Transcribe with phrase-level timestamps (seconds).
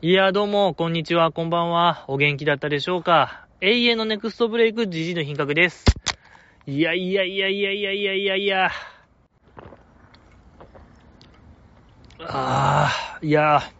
[0.00, 2.04] いや、どうも、こんにちは、こんばんは。
[2.06, 3.48] お元気だったでしょうか？
[3.60, 5.98] 永遠のネクストブレイク、ジジの品格です。
[6.68, 8.70] いやいやいやいやいやいやいやいや。
[12.20, 13.72] ああ、いや、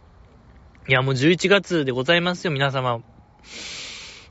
[0.89, 3.01] いや、もう11月でございますよ、皆様。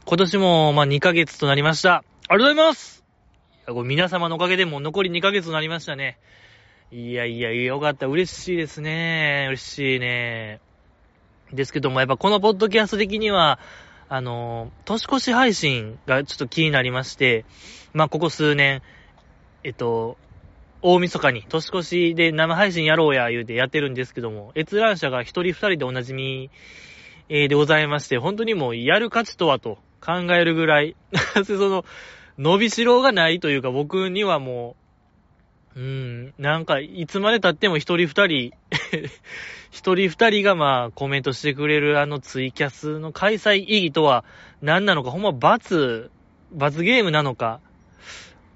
[0.04, 2.04] 今年も、まあ、2ヶ月となりました。
[2.28, 3.02] ありがとうございます
[3.66, 6.18] いや、これ皆様のおかげでも残り2ヶ月となりましたね。
[6.92, 8.08] いやいや、よかった。
[8.08, 9.46] 嬉しいですね。
[9.48, 10.60] 嬉しいね。
[11.52, 13.58] ですけども、やっぱこのポッドキャスト的には、
[14.08, 17.44] あの、年越し配信がちょっと気になりまして、
[17.92, 18.82] まあ、ここ数年、
[19.64, 20.16] えっと、
[20.80, 26.50] 大晦日に年越しで生配信やろうや言うてやってるんですけども、閲覧者が一人二人でおなじみ、
[27.28, 30.96] でございまして、本当にもうやる価値とはと考えるぐらい。
[31.44, 31.84] その、
[32.38, 34.87] 伸びしろがないというか僕にはもう
[35.78, 38.52] う、ん、なんかいつまで経っても一人二人
[39.70, 44.24] 一人二人がまあコメントしてくれるあのツイキャスの開催意義とは
[44.60, 46.10] 何なのか、ほんま罰、
[46.52, 47.60] 罰ゲームなのか。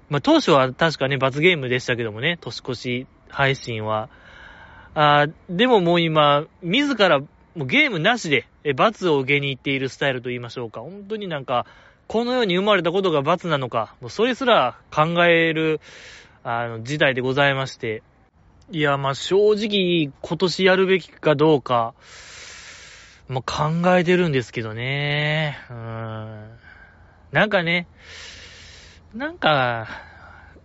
[0.09, 4.09] まあ当初は確かね、罰ゲームでしたけどもね、年越し配信は。
[4.95, 7.27] あでももう今、自らも
[7.57, 10.81] うゲームなしで罰を受けに行っているスタイルと言いましょうか。
[10.81, 11.65] 本当になんか、
[12.07, 15.79] この世に生まれたことが罰なのか、もうそれすら考える、
[16.45, 18.03] あの、時代でございまして。
[18.69, 21.93] いや、ま、正直、今年やるべきかどうか、
[23.29, 25.57] ま、考えてるんですけどね。
[25.69, 26.49] うん。
[27.31, 27.87] なんかね、
[29.13, 29.87] なんか、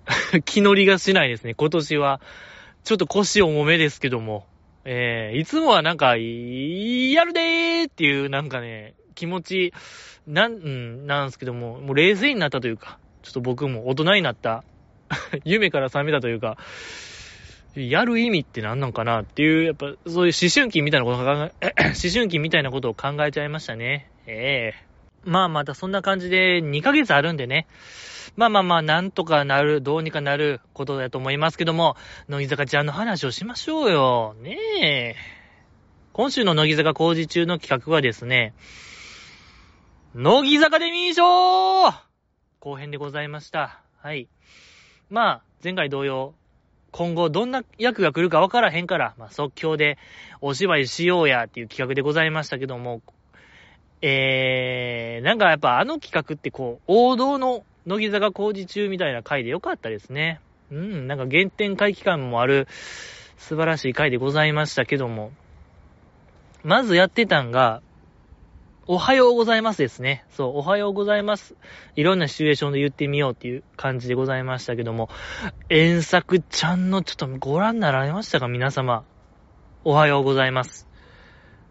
[0.44, 2.20] 気乗りがしないですね、今年は。
[2.82, 4.46] ちょっと腰重めですけども。
[4.84, 9.72] えー、いつもはなんか、やるでーっていうなんかね、気持ち、
[10.26, 14.64] なん、うん、なんですけども、もう冷静になったというか、ちょっと僕も大人になった、
[15.44, 16.56] 夢から覚めたというか、
[17.74, 24.10] やる意味って何なんかなっていう、やっぱそういう思春期みたいなことを考え、 思春期みたいなことを考えちゃいましたね。
[24.26, 27.66] ええー、まあまたそんな感じで2ヶ月あるんでね。
[28.36, 31.96] まあまあまあ、なんとかなる、どうにかなることだと思いますけども、
[32.28, 34.36] 乃木坂ちゃんの話をしましょうよ。
[34.40, 35.16] ねえ。
[36.12, 38.54] 今週の乃木坂工事中の企画はですね、
[40.14, 41.24] 乃木坂デミー賞
[42.60, 43.80] 後編でございました。
[44.00, 44.28] はい。
[45.10, 46.34] まあ、前回同様、
[46.90, 49.98] 今後どんな役が来るかわからへんから、まあ、即興で
[50.40, 53.02] お芝居しようやっていう企画でございましたけども、
[54.00, 60.40] えー、なんかやっぱあの企画ってこう、王道の乃木坂工事中みたいな回でよかったですね。
[60.70, 62.68] うん、なんか原点回帰感もある
[63.38, 65.32] 素晴らしい回でございましたけども、
[66.62, 67.82] まずやってたんが、
[68.90, 70.24] おはようございますですね。
[70.30, 71.54] そう、おはようございます。
[71.94, 75.10] いろんなシチュエーションで言ってみようっていう感じでございましたけども、
[75.68, 78.48] 遠作ちゃんのちょっとご覧になられましたか？
[78.48, 79.04] 皆様。
[79.84, 80.88] おはようございます。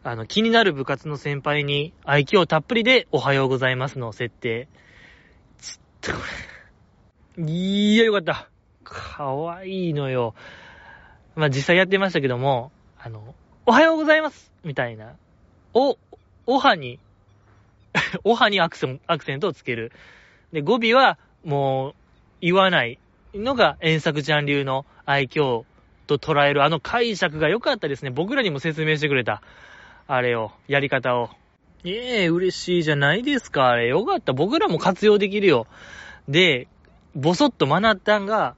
[0.04, 4.68] あの、気になる部活の先輩に愛嬌たっぷりでおはようございますの設定。
[5.60, 6.18] ちょっとこ
[7.38, 7.52] れ。
[7.52, 8.48] いや、よかった。
[8.84, 10.36] かわいいのよ。
[11.36, 13.34] まあ、実際やってましたけども、あの、
[13.66, 15.16] おはようございますみたいな。
[15.74, 15.98] お、
[16.46, 17.00] おはに
[18.24, 19.92] おはにアクセンアクセントをつける。
[20.52, 21.94] で、語尾はもう
[22.42, 23.00] 言わない
[23.34, 25.64] のが遠作ちゃん流の愛嬌
[26.08, 28.10] と捉えるあの解釈が良かったですね。
[28.10, 29.42] 僕らにも説明してくれた。
[30.08, 31.30] あれを、やり方を。
[31.84, 33.68] ええ、嬉しいじゃないですか。
[33.68, 34.34] あれ、よかった。
[34.34, 35.68] 僕らも活用できるよ。
[36.30, 36.68] で、
[37.14, 38.56] ぼそっとマナッタンが、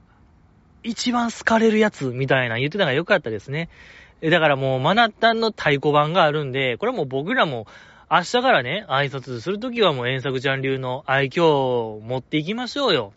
[0.82, 3.68] 一番好かれるやつみたいな言ってたのが良かったですね。
[4.22, 7.66] だからもうマナッタンの太鼓判があるんで、これはもう僕らも
[8.12, 13.12] 明日からね、挨拶するときはもう遠作ちゃん流の愛嬌を持っていきましょうよ。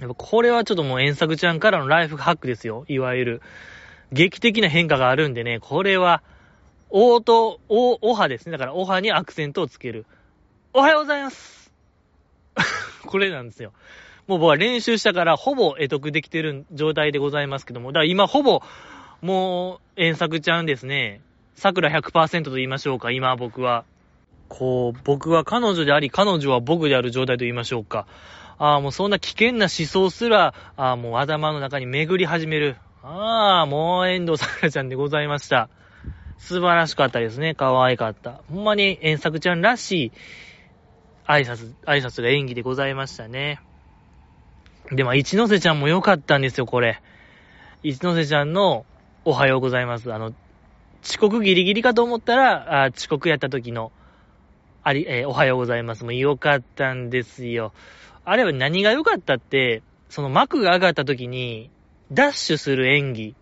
[0.00, 2.86] やっぱこれはちょっともう遠作ちゃんからのライフハックですよ。
[2.88, 3.42] いわゆる。
[4.10, 6.22] 劇的な変化があるんでね、これは、
[6.88, 8.52] オート、オ、オハですね。
[8.52, 10.06] だからオハにアクセントをつける。
[10.72, 11.70] おはようございます
[13.04, 13.74] これなんですよ。
[14.26, 18.62] もう僕は練習したからほぼ得得できてる状態でございますけども、だから今ほぼ、
[19.20, 21.20] もう、遠作ちゃんですね。
[21.56, 23.84] 桜100%と言いましょうか、今僕は。
[24.48, 28.06] こう、僕は彼女であり、彼女は僕である状態と言いましょうか。
[28.58, 32.76] ああ、もうそんな危険な思想すら、ああ、もう頭の中に巡り始める。
[33.02, 35.68] ああ、もう遠藤さくらちゃんでございました。
[36.38, 37.54] 素晴らしかったですね。
[37.54, 38.42] 可愛かった。
[38.48, 40.12] ほんまに遠作ちゃんらしい
[41.26, 43.60] 挨拶、挨拶が演技でございましたね。
[44.90, 47.00] で、も、一ノ瀬ちゃんも良かったんですよ、これ。
[47.82, 48.86] 一ノ瀬ちゃんの
[49.24, 50.12] おはようございます。
[50.12, 50.32] あの、
[51.04, 53.92] 遅刻ギリギリかと思ったら、あ遅刻やった時の、
[54.82, 56.04] あり、えー、おはようございます。
[56.04, 57.72] もう良かったんですよ。
[58.24, 61.70] あれは何が良かったって、その幕が上がった時に、
[62.12, 63.34] ダッシュする演技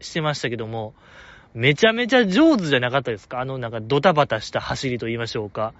[0.00, 0.94] してましたけども、
[1.52, 3.40] めちゃめちゃ上手じゃなかったですか？
[3.40, 5.72] あのなんかドタバタした走りと言いましょうか。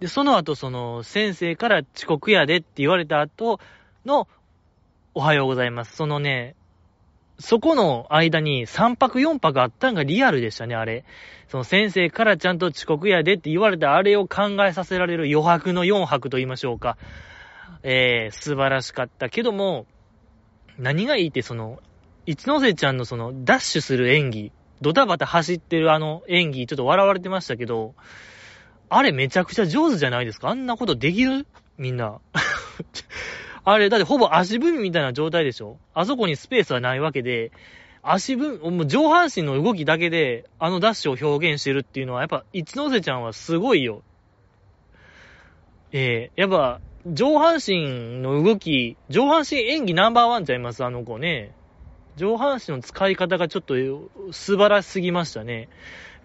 [0.00, 3.60] で、その後その先生から遅刻やでって言われた後
[4.04, 4.28] の
[5.14, 5.94] おはようございます。
[5.94, 6.54] そのね、
[7.38, 11.04] そこの間に3泊4泊あったんがリアルでしたね、あれ。
[11.48, 16.96] その先生からちゃんと遅刻やでって言われたあれを考えさせられる余白の4泊と言いましょうか。
[17.82, 19.86] えー、素晴らしかったけども、
[20.78, 21.78] 何がいいってその、
[22.24, 24.50] 一ノ瀬ちゃんのその、ダッシュする演技、
[24.80, 27.94] ドタバタ走ってるあの演技、ちょっと笑われてましたけど、
[28.88, 30.48] あれめちゃくちゃ上手じゃないですか？
[30.48, 31.46] あんなことできる？
[31.78, 32.20] みんな。
[33.68, 35.76] あれ、だってほぼ足踏みみたいな状態でしょ？
[35.92, 37.50] あそこにスペースはないわけで、
[38.00, 44.04] 足踏み、もう上半身の動きだけで、あのダッシュを表現してるっていうのは、やっぱ、一ノ瀬ちゃんはすごいよ。
[45.90, 51.52] ええー、やっぱ、上半身の動き、上半身演技ナンバーワンちゃいます、あの子ね。
[52.14, 53.74] 上半身の使い方がちょっと
[54.30, 55.68] 素晴らしすぎましたね。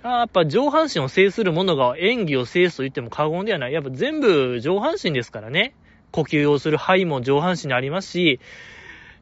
[0.03, 3.73] やっぱ上半身を制するものが演技を制すと言っても過言ではない。
[3.73, 5.73] やっぱ全部上半身ですからね。
[6.11, 8.39] 呼吸をする肺も上半身にありますし、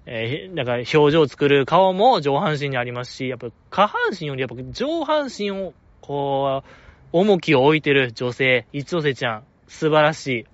[0.05, 6.67] えー、だから表情を作る顔も上半身にありますし、やっぱ下半身よりやっぱ上半身を、こう、
[7.11, 10.45] 重きを置いてる女性、一ノ瀬ちゃん、素晴らしい。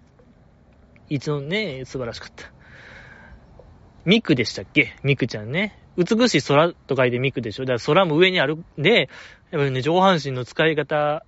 [1.16, 2.52] 一応ね、素晴らしかった。
[4.04, 4.96] ミクでしたっけ？
[5.04, 5.80] ミクちゃんね。
[5.98, 7.64] 美しい空と書いてミクでしょ？
[7.66, 9.10] だから空も上にあるんで、
[9.52, 11.26] やっぱりね、上半身の使い方、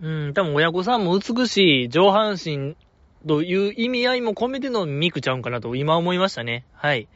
[0.00, 2.76] うん、多分親御さんも美しい上半身
[3.26, 6.64] という意味合いも込めてのミクちゃうんかなと今思いましたね。
[6.72, 7.08] はい。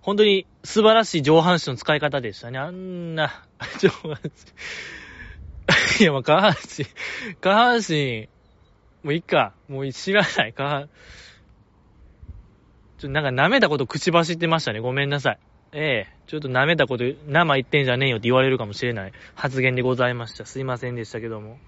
[0.00, 2.58] 本当に素晴らしい上半身の使い方でしたね。
[2.58, 3.44] あんな、
[3.78, 6.04] 上半身。
[6.04, 6.86] いや、まあ、下半身、
[7.40, 8.28] 下半身、
[9.02, 9.52] もういいか。
[9.68, 10.52] もう知らない。
[10.52, 10.88] 下半、
[12.98, 14.80] ちょ、なんか舐めたこと口走ってましたね。
[14.80, 15.38] ごめんなさい。
[15.72, 20.46] ええちょっと舐めたこと、生言ってんじゃねえよって言われるかもしれない発言でございました。
[20.46, 21.58] すいませんでしたけども。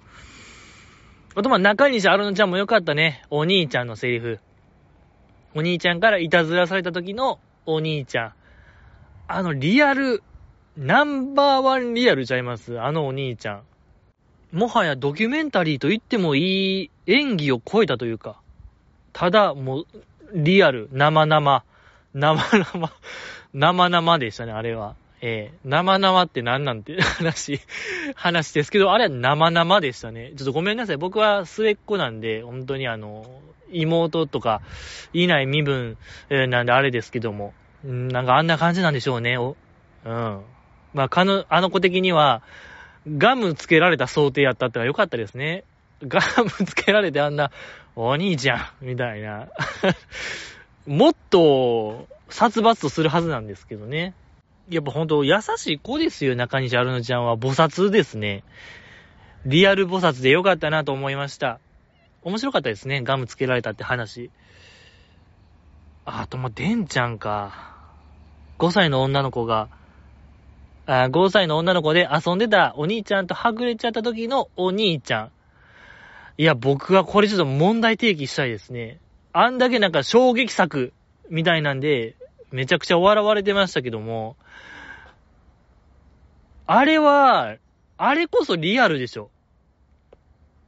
[1.37, 3.25] あと、まあ、中西アルノちゃんもよかったね。
[3.29, 4.39] お兄ちゃんのセリフ。
[5.55, 8.33] お兄ちゃんからいたずらされた時のお兄ちゃん。
[9.27, 10.23] あの、リアル、
[10.77, 12.81] ナンバーワンリアルちゃいます？
[12.81, 13.63] あのお兄ちゃん。
[14.53, 18.41] もはやドキュメンタリーと言ってもいい演技を超えたというか。
[19.13, 19.87] ただ、もう、
[20.35, 21.65] リアル、生々、
[22.13, 22.93] 生々、
[23.53, 24.95] 生々でしたね、あれは。
[25.27, 27.59] えー、生々って何なんて 話、
[28.15, 30.33] 話ですけど、あれは生々でしたね。
[30.37, 30.99] ちょっとごめんなさい。
[30.99, 33.25] 僕は末っ子なんで、本当にあの、
[33.73, 34.61] 妹とか
[35.15, 35.97] いない身分、
[36.29, 37.55] えー、なんであれですけども、
[37.87, 39.39] んなんかあんな感じなんでしょうね。
[39.39, 39.57] お
[40.05, 40.43] うん。
[40.93, 42.43] まあ、かの、あの子的には、
[43.09, 45.65] ガムつけられた想定やったってのは良かったですね。
[46.07, 47.51] ガムつけられてあんな、
[47.97, 49.49] お兄ちゃん、みたいな。
[50.87, 54.13] もっと、殺伐とするはずなんですけどね。
[54.71, 57.37] やっぱほんと優しい子ですよ、中西アルノちゃんは。
[57.37, 58.45] 菩薩ですね。
[59.45, 61.61] リアル菩薩でよかったなと思いました。
[62.23, 64.31] 面白かったですね、ガムつけられたって話。
[66.07, 67.75] あとも、デンちゃんか。
[68.59, 69.69] 5歳の女の子が、
[70.87, 75.31] あ5歳の女の子で遊んでたお兄ちゃんとはぐれちゃった時のお兄ちゃん。
[76.37, 78.99] いや、僕はこれちょっと問題提起したいですね。
[79.33, 80.93] あんだけなんか衝撃作
[81.31, 82.17] みたいなんで、
[82.51, 84.37] めちゃくちゃ笑われてましたけども、
[86.67, 87.57] あれは、
[87.97, 89.31] あれこそリアルでしょ。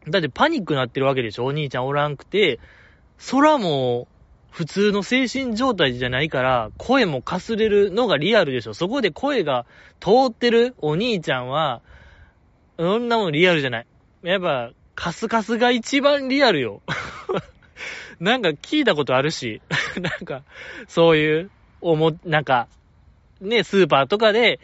[0.09, 2.61] だってパニックなってるわけでしょお兄ちゃんおらんくて、
[3.31, 4.07] 空も
[4.51, 9.67] 普通の精神状態じゃないから、声もかすれるのがリアルでしょそこで声が
[10.01, 11.83] 通ってるお兄ちゃんは、
[12.79, 13.87] そんなもんリアルじゃない。
[14.23, 16.83] やっぱ、カスカスが一番リアルよ。
[18.19, 19.61] なんか聞いたことあるし、
[20.01, 20.43] なんか、
[20.89, 22.69] そういう、おも、なんか、
[23.41, 24.61] ね、スーパーとかで、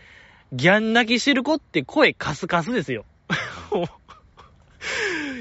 [0.52, 3.04] ギャン泣きしてる子って声カスカスですよ。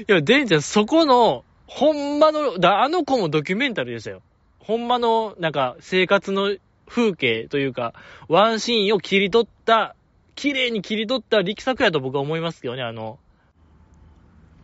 [0.08, 4.22] いや、デンちゃん、そこの、ほんまの、だ、あの子もドキュメンタルでしたよ。
[4.58, 7.94] ほんまの、なんか、生活の風景というか、
[8.28, 9.96] ワンシーンを切り取った、
[10.34, 13.18] 綺麗に切り取った力作やと僕は思いますけどね、あの、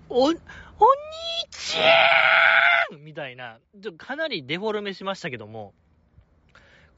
[0.09, 0.37] お、お兄
[1.51, 5.75] ちゃんみたいな、ちょかなりデフォルメしましたけども、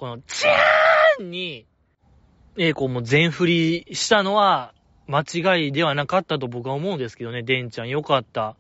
[0.01, 1.67] この、チャーンに、
[2.57, 4.73] えー、こうも全振りしたのは、
[5.07, 8.57] 間違いではなかったと僕は思うんですけどね、デンちゃんよかった。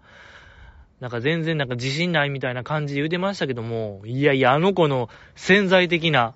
[1.00, 6.35] なんか全然なんか自信ないみたいな感じで言うてましたけども、いやいや、あの子の潜在的な、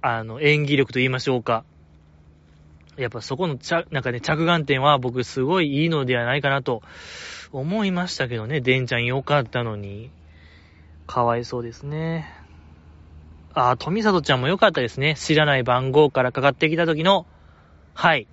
[0.00, 1.64] あの、演技力と言いましょうか。
[2.96, 6.80] やっぱそこのちゃ、なんかね、着眼点は僕すごいいいのではないかなと
[7.52, 10.10] 思いましたけどね、デンちゃんよかったのに。
[11.06, 12.35] かわいそうですね。
[13.56, 15.14] ああ、富里ちゃんもよかったですね。
[15.16, 17.26] 知らない番号からかかってきた時の
[17.94, 18.26] はい。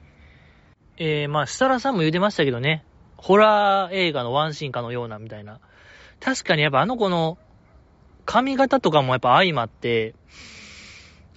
[0.98, 2.84] えー、まあ、設楽さんも言うてましたけどね。
[3.15, 5.62] ホラー映画のワンシーンかのような、みたいな。
[6.20, 7.38] 確かにやっぱあの子の
[8.25, 10.13] 髪型とかもやっぱ相まって、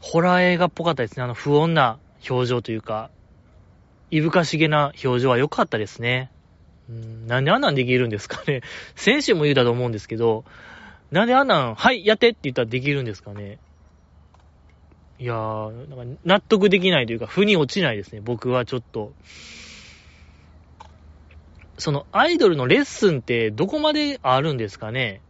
[0.00, 1.22] ホラー映画っぽかったですね。
[1.22, 3.10] あの不穏な表情というか、
[4.10, 6.32] いぶかしげな表情は良かったですね。
[6.92, 8.62] ん、なんであんなんできるんですかね。
[8.96, 10.44] 先週も言うたと思うんですけど、
[11.12, 13.60] なんであんなん、はい、やってって言ったらできるんですかね。
[15.18, 18.20] いやー、なんか納得できないというか、腑に落ちないですね。
[18.20, 19.12] 僕はちょっと。
[21.78, 25.20] そのアイドルのレッスンってどこまであるんですかね？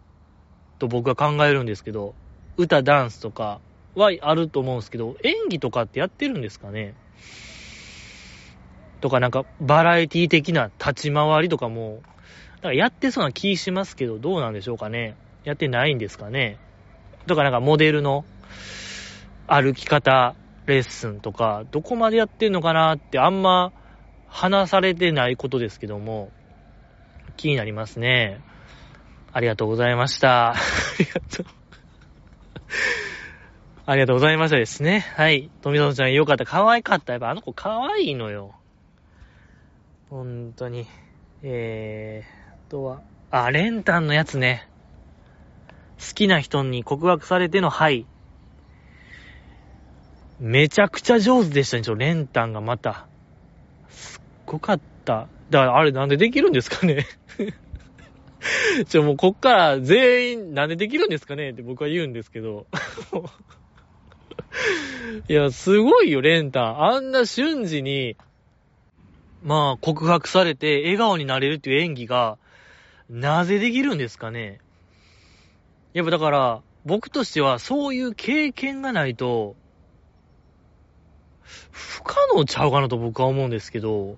[0.78, 2.14] と僕は考えるんですけど、
[2.56, 3.60] 歌、ダンスとか
[3.94, 6.94] はあると思うんですけど、演技とかってやってるんですかね？
[9.00, 12.00] とかなんかバラエティ的な立ち回りとかも、
[12.56, 15.16] だからやってそうな気しますけど、どうなんでしょうかね？
[15.44, 16.58] やってないんですかね？
[17.26, 18.24] とかなんかモデルの
[19.46, 20.34] 歩き方
[20.66, 23.72] レッスンとか、どこまでやってんのかなってあんま
[24.28, 26.30] 話されてないことですけども、
[27.36, 28.40] 気になりますね。
[29.32, 30.50] ありがとうございました。
[30.50, 30.54] あ
[30.98, 31.46] りがとう。
[33.88, 35.00] ありがとうございましたですね。
[35.14, 35.48] はい。
[35.62, 36.44] 富園ちゃんよかった。
[36.44, 37.12] 可愛かった。
[37.12, 38.54] やっぱあの子可愛いのよ。
[40.10, 40.86] 本当に。
[41.42, 44.68] えー、あとは、あ、レンタンのやつね。
[45.98, 48.06] 好きな人に告白されてのはい。
[50.40, 53.06] めちゃくちゃ上手でしたね、ちょ、レンタンがまた。
[53.88, 55.28] すっごかった。
[55.50, 57.06] だからあれなんでできるんですかね
[58.88, 62.66] ちょ、もうこっから全員なんでできるんですかねって僕は言うんですけど。
[65.28, 66.84] いや、すごいよ、レンタン。
[66.84, 68.16] あんな瞬時に、
[69.42, 72.38] まあ、告白されて笑顔になれるっていう演技が、
[73.08, 74.58] なぜできるんですかね
[75.94, 79.56] やっぱだから、僕としてはそういう経験がないと、
[81.70, 84.16] 不可能ちゃうかなと僕は思うんですけど、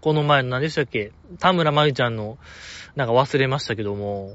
[0.00, 1.12] この前の何でしたっけ？
[1.38, 2.38] 田村まゆちゃんの、
[2.96, 4.32] なんか忘れましたけども、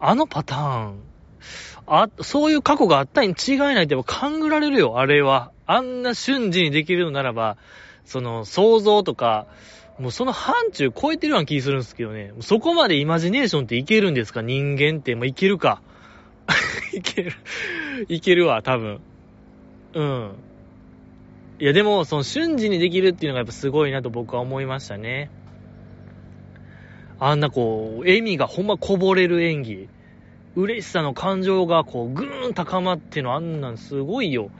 [0.00, 1.02] あのパターン、
[1.86, 5.52] あ、そういう過去があったに違いないって勘ぐられるよ、あれは。
[5.66, 7.56] あんな瞬時にできるのならば、
[8.04, 9.46] その想像とか、
[9.98, 12.32] もうその範疇超えてるような気するんですけどね。
[12.40, 14.42] そこまでイマジネーションっていけるんですか？
[14.42, 15.14] 人間って。
[15.14, 15.80] まあ、いけるか。
[16.92, 17.32] いける。
[18.08, 19.00] いけるわ、多分。
[19.94, 20.34] うん。
[21.58, 25.30] いや、でも、その瞬時にできるっていうのがやっぱすごいなと僕は思いましたね。
[27.18, 29.88] あんなこう、笑みがほんまこぼれる演技。
[30.54, 34.50] 嬉しさの感情がこう、ぐーん高まってのあんなんすごいよ。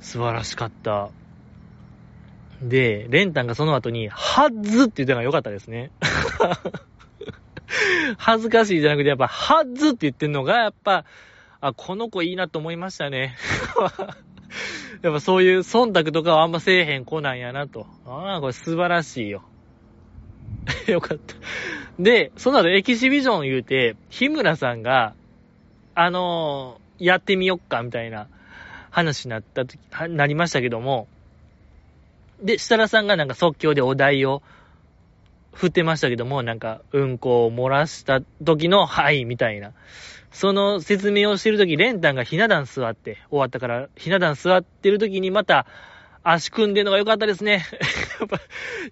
[0.00, 1.10] 素晴らしかった。
[2.62, 5.90] で、レンタンがその後に、はずって言ったのが良かったですね。
[8.18, 11.04] 恥ずかしいじゃなくて、やっぱ、はずって言ってんのが、やっぱ、
[11.60, 13.36] あ、この子いいなと思いましたね。
[15.02, 17.86] やっぱそういう忖度とかはあんませえへん子なんやなと。
[18.06, 19.42] ああ、これ素晴らしいよ。
[20.86, 21.34] よかった。
[21.98, 25.14] で、その後エキシビジョン言うて、日村さんが、
[25.94, 28.28] あのー、やってみよっか、みたいな
[28.90, 29.78] 話になった時、
[30.08, 31.08] なりましたけども、
[32.42, 34.42] で、設楽さんがなんか即興でお題を
[35.52, 39.72] 振ってましたけども、なんか、うんこを漏らした時の、はい、みたいな。
[40.32, 45.66] その説明をしてる時、レンタンがひな壇座って、終わったから、ひな壇座ってる時にまた、
[46.22, 47.64] 足組んでるのが良かったですね。
[48.20, 48.40] やっぱ、い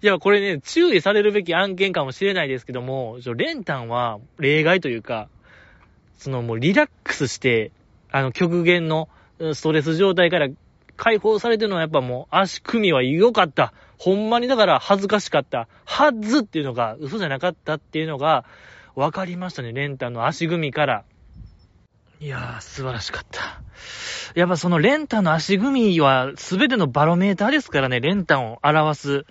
[0.01, 5.29] や、これね、注意されるべき案件かもしれないですけども、レンタンは例外というか、
[6.17, 7.71] そのもうリラックスして、
[8.11, 9.09] あの極限の
[9.53, 10.47] ストレス状態から
[10.95, 13.73] 解放されてるのはやっぱもう足組みは良かった。
[13.99, 15.67] ほんまにだから恥ずかしかった。
[15.85, 18.45] はずっていうのが嘘じゃなかったっていうのが
[18.95, 19.73] 分かりましたね。
[19.73, 21.03] レンタンの足組みから。
[22.19, 23.61] いやー、素晴らしかった。
[24.33, 29.25] やっぱそのレンタの足組みは全てのバロメーターですからね、レンタを表す、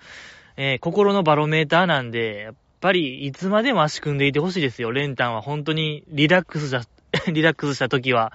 [0.57, 4.93] えー、心のバロメーターなんで、やっぱりいつまでも足組んでいてほしいですよ。
[4.93, 6.87] レンタンは本当にリラックスした、
[7.33, 8.33] リラックスした時は。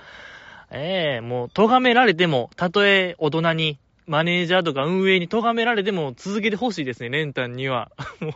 [0.69, 7.91] ええー、もう、咎められても、たとえ大人に、マネージャーとか運営に咎められても続けてほしいですね、レンタンには。
[8.19, 8.33] もう、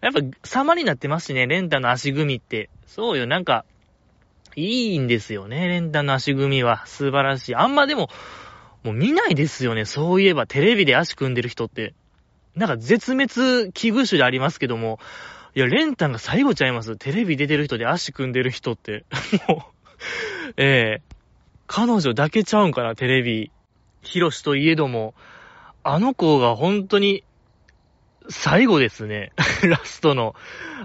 [0.00, 2.68] やっぱ様になってますしね、レンタンの足組みって。
[2.86, 3.64] そうよ、なんか、
[4.56, 6.84] いいんですよね、レンタンの足組みは。
[6.86, 7.54] 素晴らしい。
[7.54, 8.08] あんまでも、
[8.82, 11.94] もう見ないですよね、そういえばテレビで足組んでる人って。
[12.54, 14.98] なんか絶滅危惧種でありますけども、
[15.54, 16.96] いや、レンタンが最後ちゃいます。
[16.96, 19.04] テレビ出てる人で足組んでる人って。
[19.46, 21.16] もう、ええ
[21.66, 23.50] 彼女だけちゃうんかな、テレビ。
[24.02, 25.14] ヒロシといえども、
[25.82, 27.24] あの子が本当に、
[28.28, 29.32] 最後ですね。
[29.68, 30.34] ラストの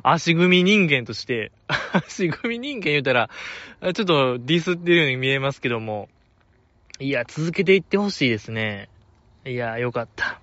[0.03, 1.51] 足組人間として、
[1.93, 3.29] 足組人間言うたら、
[3.81, 6.09] ちょっとディスってるように見えますけども、
[6.99, 8.89] いや、続けていってほしいですね。
[9.45, 10.39] いや、よかった。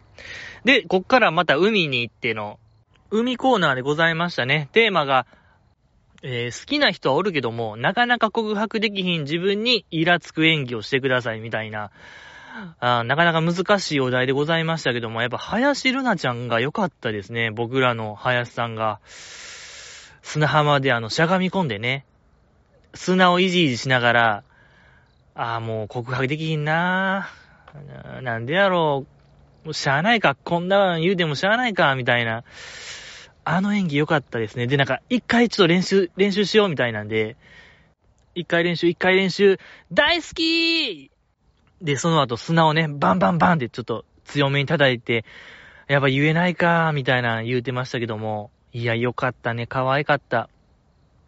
[0.64, 2.58] で、こっからまた海に行っての、
[3.10, 4.68] 海コーナーでございましたね。
[4.72, 5.26] テーマが、
[6.22, 11.92] えー、好きな人はおるけども、なかなか告白できひん自分にイラつく演技をしてくださいみたいな、
[12.80, 17.50] あなかなか難しいお題でございましたけども、やっぱ林ルナちゃんが良かったですね。
[17.50, 19.00] 僕らの林さんが。
[20.22, 22.04] 砂浜であの、しゃがみ込んでね、
[22.94, 24.44] 砂をいじいじしながら、
[25.34, 27.30] ああ、もう告白できひんな
[28.22, 29.06] なんでやろ
[29.64, 29.66] う。
[29.66, 30.34] もうしゃあないか。
[30.34, 31.94] こんな言うてもしゃあないか。
[31.94, 32.44] みたいな。
[33.44, 34.66] あの演技良かったですね。
[34.66, 37.36] で、なんか、一回ちょっと練習、練習しようみたいなんで、
[38.34, 39.58] 一回練習、一回練習、
[39.92, 41.10] 大好き
[41.82, 45.24] で、その後砂をね、バンバンバンってちょっと強めに叩いて、
[45.86, 49.66] やっぱ言えないかみたいな言うてましたけども、いや、よかったね。
[49.66, 50.48] 可愛かった。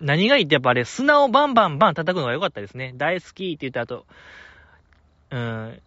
[0.00, 2.92] 何がいいってやっぱあれ、砂をバンバンバン叩くのが良かったですね。
[2.96, 4.06] 大好きって言った後、
[5.30, 5.80] うん、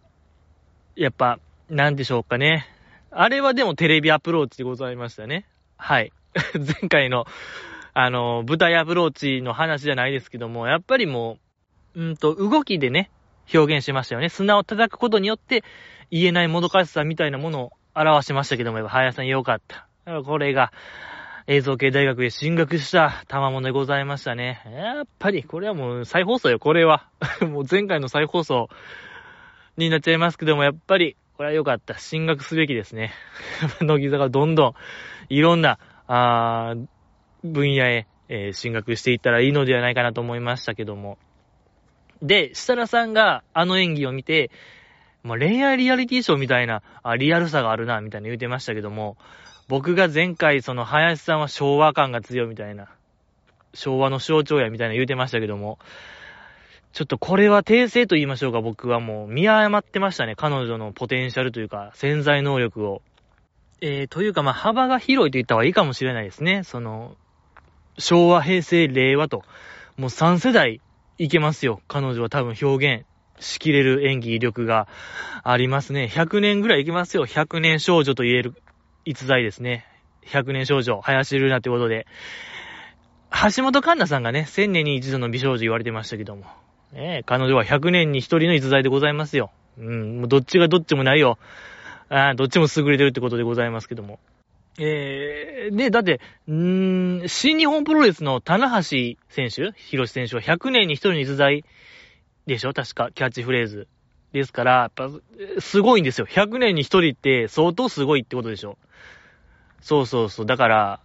[0.96, 2.66] やっぱ、なんでしょうかね。
[3.10, 5.46] あれはでもテレビアプローチでございましたね。
[5.76, 6.12] はい。
[6.54, 7.26] 前回の、
[7.92, 11.38] あの、舞台アプローチの話じゃないですけども、やっぱりも
[11.94, 13.10] う、うんと、動きでね、
[13.52, 14.28] 表現しましたよね。
[14.28, 15.62] 砂を叩くことによって、
[16.10, 19.88] 言えないもどかしさみたいなものを表しましたけども、やっぱ、林さんよかった。
[20.24, 20.72] これが、
[21.46, 24.62] 映像系大学へ進学した賜物でございましたね。
[24.66, 27.08] やっぱり、これはもう再放送よ、これは。
[27.46, 28.68] もう前回の再放送
[29.76, 31.98] になっちゃいますけども、やっぱり、これは良かった。
[31.98, 33.12] 進学すべきですね。
[33.82, 34.74] 乃木坂どんどん、
[35.28, 36.74] いろんな、あ
[37.42, 41.18] 分野へ、えー、進学していったらいいのではないかなと思いましたけども。
[42.24, 44.50] で、設楽さんがあの演技を見て、
[45.22, 49.16] まあ、恋愛リアリティショーみたいな、あ、リアルさがあるな、みたいな言うてましたけども、
[49.68, 52.88] 僕が前回その林さんは昭和感が強いみたいな、
[53.74, 55.78] 昭和の象徴やみたいな言うてましたけども、
[56.92, 60.34] ちょっとこれは訂正と言いましょうか、僕はもう見誤ってましたね。
[60.36, 63.02] 彼女のポテンシャルというか、潜在能力を。
[63.80, 66.62] えー、というかまあ幅が広いと言った方がいいかもしれないですね。
[66.62, 67.16] その、
[67.98, 69.42] 昭和、平成、令和と、
[69.96, 70.80] もう3世代
[71.18, 71.80] いけますよ。
[71.88, 73.06] 彼女は多分表現
[73.38, 74.88] しきれる演技力が
[75.42, 76.10] ありますね。
[76.12, 77.26] 100年ぐらいいけますよ。
[77.26, 78.54] 100年少女と言える
[79.04, 79.86] 逸材ですね。
[80.26, 82.06] 100年少女、林ルナってことで。
[83.30, 86.44] 橋本環奈さんがね、1000年に一度の美少女言われてましたけども。
[86.92, 89.50] ね彼女は100年に一人の逸材でございますよ。
[89.78, 91.38] うん、もうどっちがどっちもないよ。
[92.08, 94.20] あどっちも優れてるってことでございますけども。
[94.78, 101.64] えー、で、だって、んー、新日本プロレスの棚橋選手、広瀬選手は100年に一人の逸材
[102.46, 102.72] でしょ？
[102.72, 103.86] 確か、キャッチフレーズ。
[104.32, 105.10] ですから、やっぱ、
[105.60, 106.26] すごいんですよ。
[106.26, 108.76] 100年に一人って相当すごいってことでしょ？
[109.80, 110.46] そうそうそう。
[110.46, 111.00] だから、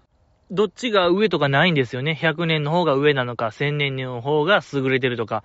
[0.50, 2.18] どっちが上とかないんですよね。
[2.20, 5.44] 100年の方が上なのか、1000年の方が優れてるとか、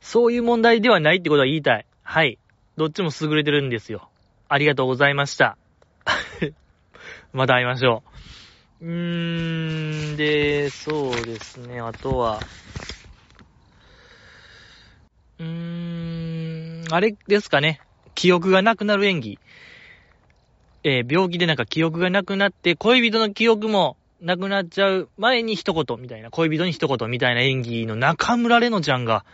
[0.00, 1.84] そういう問題ではないってことは言いたい。
[2.02, 2.38] はい。
[2.78, 4.08] どっちも優れてるんですよ。
[4.48, 5.58] ありがとうございました。
[7.32, 8.02] また会いましょ
[8.80, 8.86] う。
[8.86, 11.80] うーん、で、そうですね。
[11.80, 12.48] あとは、
[15.38, 17.80] うーん、あれですかね。
[18.14, 19.38] 記憶がなくなる演技。
[20.82, 29.24] えー、病気でなんか記憶がなくなって、恋人の記憶もなくなっちゃう前に一言みたいな、恋人に一言みたいな演技の中村れのちゃんが、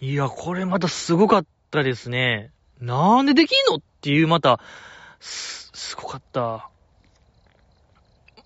[0.00, 2.52] いや、これまたすごかったですね。
[2.80, 4.60] なんでできんのっていう、また、
[5.78, 6.68] す、ごかった。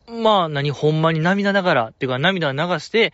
[0.06, 3.12] まあ、何、ほんまに涙ながら、っていうか涙を流して、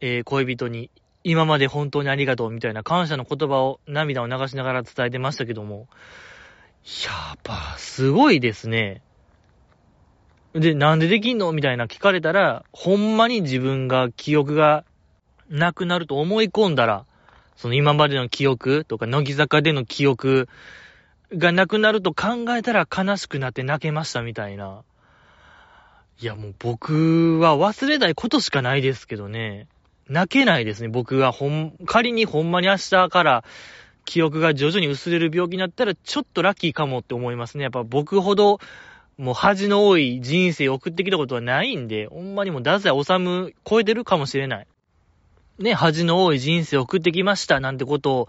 [0.00, 0.90] えー、恋人に、
[1.22, 5.86] 今まで本当にありがとうみたいな感謝の言葉を、涙を流しながら伝えてましたけども、
[7.04, 9.02] やっぱ、すごいですね。
[10.52, 14.84] で、なんでできんのみたいな聞かれたら、ほんまに自分が記憶が
[15.48, 17.04] なくなると思い込んだら、
[17.54, 20.48] その今までの記憶とか、乃木坂での記憶
[21.32, 24.82] がなくなると考えたら悲しくなって泣けましたみたいな。
[26.20, 29.68] いやもう僕は忘れないことしかないですけどね。
[30.08, 30.88] 泣けないですね。
[30.88, 33.44] 僕がほん、仮にほんまに明日から
[34.04, 37.62] 記憶が徐々に薄れる病気になったら、ちょっとラッキーかもって思いますね。
[37.62, 38.58] やっぱ僕ほど、
[39.18, 44.66] もう恥の多い人生を送ってきたことはないんで、ほんまにもう太宰治超えてるかもしれない。
[45.58, 48.28] ね、恥の多い人生を送ってきましたなんてことを、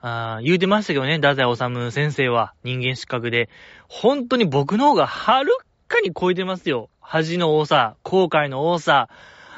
[0.00, 3.48] あ言うてましたけどね、太宰治先生は人間失格で。
[3.88, 5.52] 本当に僕の方がはる
[5.88, 6.90] かに超えてますよ。
[7.00, 9.08] 恥の多さ、後悔の多さ、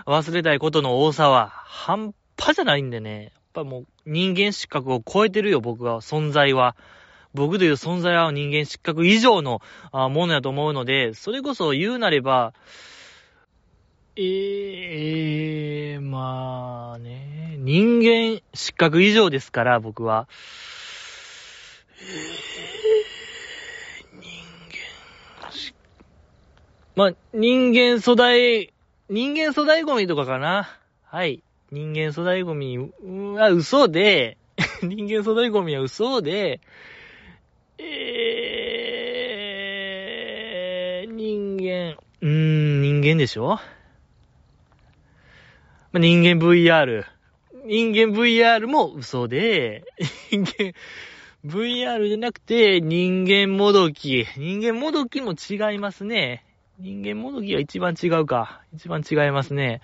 [0.07, 3.25] 忘れたいことの多さは半端じゃないんでね。
[3.25, 6.77] やっぱもう人間失格を超えてるよ、僕は、存在は。
[7.35, 9.61] 僕という存在は人間失格以上の
[9.93, 12.55] ものやと思うので、それこそ言うなれば、
[14.21, 20.27] ええー、まあね、人間失格以上ですから、僕は。
[22.01, 24.29] えー、人
[25.45, 25.73] 間失
[26.97, 28.73] まあ、人間粗大、
[29.09, 30.69] 人間粗大ゴミとかかな。
[31.05, 31.45] はい。
[31.71, 34.37] 人間粗大ゴミは嘘で、
[34.83, 36.61] 人間粗大ゴミは嘘で、
[37.79, 43.61] えー、人間、うーん、人間でしょ？
[45.93, 47.05] まあ、人間 VR。
[47.65, 49.85] 人間 VR も嘘で、
[50.31, 50.75] 人間、
[51.47, 54.27] VR じゃなくて、人間もどき。
[54.37, 56.45] 人間もどきも違いますね。
[56.79, 58.63] 人間もどきは一番違うか。
[58.75, 59.81] 一番違いますね。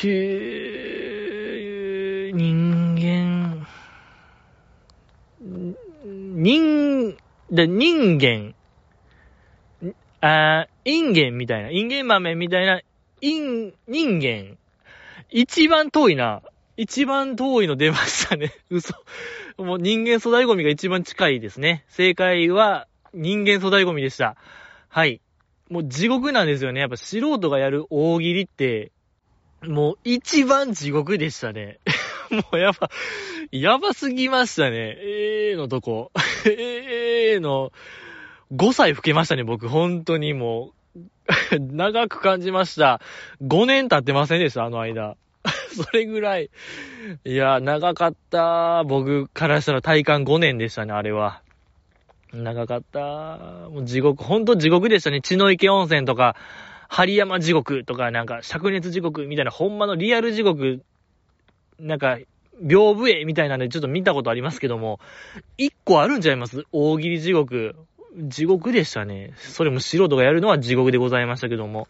[0.00, 1.34] ひゅ
[2.34, 3.66] 人間、
[6.34, 7.16] 人、
[7.50, 8.54] で、人間、
[10.20, 12.80] あインゲンみたいな、インゲン豆みたいな、
[13.24, 14.58] イン、人間。
[15.30, 16.42] 一番遠いな。
[16.76, 18.52] 一番遠いの出ましたね。
[18.68, 18.92] 嘘。
[19.56, 21.86] もう人間粗大ゴミが一番近いですね。
[21.88, 24.36] 正解は人間粗大ゴミでした。
[24.90, 25.22] はい。
[25.70, 26.80] もう地獄なんですよね。
[26.80, 28.92] やっぱ素人がやる大喜利って、
[29.62, 31.78] もう一番地獄でしたね。
[32.30, 32.90] もうやば、
[33.52, 34.98] やばすぎましたね。
[35.00, 36.12] えーのとこ。
[36.44, 37.72] えーの、
[38.52, 39.68] 5歳老けましたね、僕。
[39.68, 40.83] 本当にもう。
[41.58, 43.00] 長く感じました。
[43.42, 45.16] 5年経ってませんでした、あの間。
[45.74, 46.50] それぐらい。
[47.24, 48.84] いや、長かった。
[48.84, 51.42] 僕からしたら体感5年でしたね、あれは。
[52.32, 53.68] 長かった。
[53.70, 55.20] もう地獄、ほんと地獄でしたね。
[55.20, 56.36] 血の池温泉とか、
[56.88, 60.82] 針山地獄とか、なんか、灼熱地獄みたいな、ほんまのリアル地獄、
[61.78, 62.18] なんか、
[62.62, 65.00] 屏風絵みたいなんでちょっと見たことありますけども、
[65.58, 66.64] 一個あるんちゃいます？
[66.72, 67.74] 大喜利地獄。
[68.16, 69.32] 地獄でしたね。
[69.36, 71.88] それも素人がやるのは地獄でございましたけども。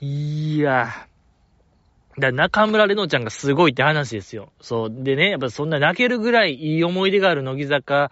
[0.00, 0.88] いや
[2.18, 4.50] だ中村れのちゃんがすごいって話ですよ。
[4.60, 4.90] そう。
[4.90, 8.10] でね、やっぱそんな泣けるぐらいいい思い出がある乃木坂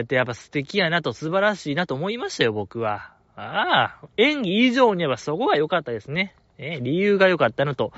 [0.00, 3.12] ってやっぱ素敵やなと素晴らしいなと思いましたよ、僕は。
[3.36, 6.34] ああ、演技以上にはそこが良かったですね。
[6.58, 7.92] え、理由が良かったのと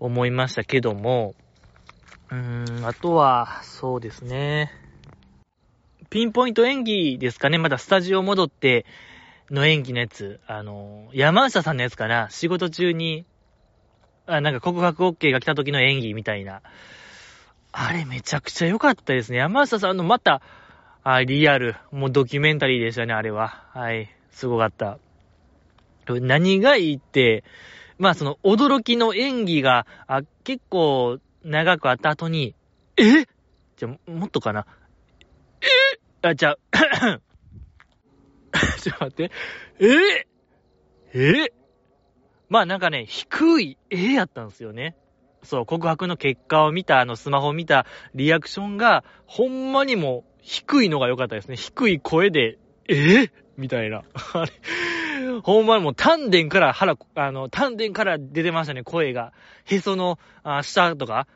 [0.00, 1.34] 思いましたけども、
[2.30, 4.72] うーん、あとは、そうですね。
[6.14, 7.58] ピンポイント演技ですかね。
[7.58, 8.86] またスタジオ戻って
[9.50, 10.38] の演技のやつ。
[10.46, 12.28] あの、山下さんのやつかな。
[12.30, 13.26] 仕事中に、
[14.28, 16.62] あ、なんか告白 OK が来た時の演技みたいな。
[17.72, 19.38] あれめちゃくちゃ良かったですね。
[19.38, 20.40] 山下さんのまた、
[21.02, 21.74] あ、リアル。
[21.90, 23.64] もうドキュメンタリーでしたね、あれは。
[23.72, 24.08] はい。
[24.30, 25.00] すごかった。
[26.06, 27.42] 何がいいって、
[27.98, 32.54] まあその驚きの演技が、あ、結構長くあった後に、
[32.96, 33.24] え？
[33.76, 34.64] じゃ、もっとかな。
[35.60, 35.66] え？
[36.24, 36.58] あ、じゃあ、
[38.80, 39.30] ちょっと待って。
[39.78, 40.26] え？
[41.12, 41.52] え？
[42.48, 44.96] まあなんかね、低い絵やったんですよね。
[45.42, 47.84] そう、告白の結果を見た、あのスマホを見た
[48.14, 51.56] リアクションが、ほんまにも低いのが良かったですね。
[51.56, 52.58] 低い声で、
[52.88, 53.30] え？
[53.58, 54.02] みたいな。
[54.32, 59.34] あれ、ほんまにもう丹田から腹、あの、丹田から出てましたね、声が。
[59.64, 61.26] へその、あ下とか。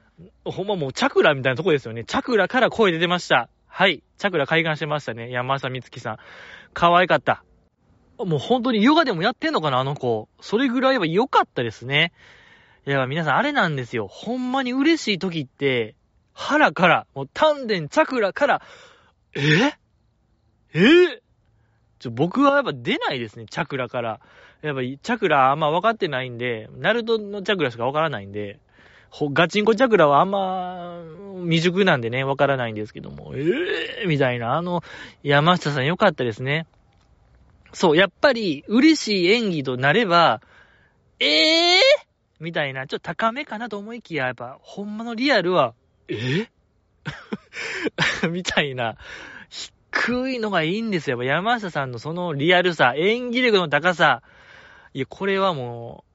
[0.44, 2.04] ほんまもうチャクラみたいなとこですよね。
[2.04, 3.50] チャクラから声出てました。
[3.78, 4.02] はい。
[4.16, 5.30] チャクラ開眼してましたね。
[5.30, 6.18] 山下美月さん。
[6.74, 7.44] 可愛かった。
[8.18, 10.28] もう本当にヨガでもやってんのかな、あの子。
[10.40, 12.12] それぐらいは良かったですね。
[12.88, 14.08] いや、皆さんあれなんですよ。
[14.08, 15.94] ほんまに嬉しい時って、
[16.34, 18.62] 腹から、もう丹田、チャクラから、
[19.36, 19.74] え？
[20.74, 21.22] え？
[22.00, 24.20] ちょ、僕はやっぱ出ないですね、チャクラから。
[24.62, 28.58] やっぱチャクラあんま分かってないんで、ナルトのチャクラしか分からないんで、
[29.12, 31.02] ガチンコチャクラはあんま、
[31.42, 33.40] 未熟なんでね、分からないんですけども、え
[34.02, 34.82] えー、みたいな、あの、
[35.22, 36.66] 山下さんよかったですね。
[37.72, 40.40] そう、やっぱり、嬉しい演技となれば、
[41.20, 41.80] ええー、
[42.40, 45.74] みたいな、ちょっと高めかなと思いきや、やっぱ、ほんまのリアルは、
[46.08, 46.48] え
[48.30, 48.96] みたいな、
[49.50, 51.16] 低いのがいいんですよ。
[51.22, 54.22] やっぱ山下さんのそのリアルさ、演技力の高さ。
[54.94, 56.07] いや、これはもう、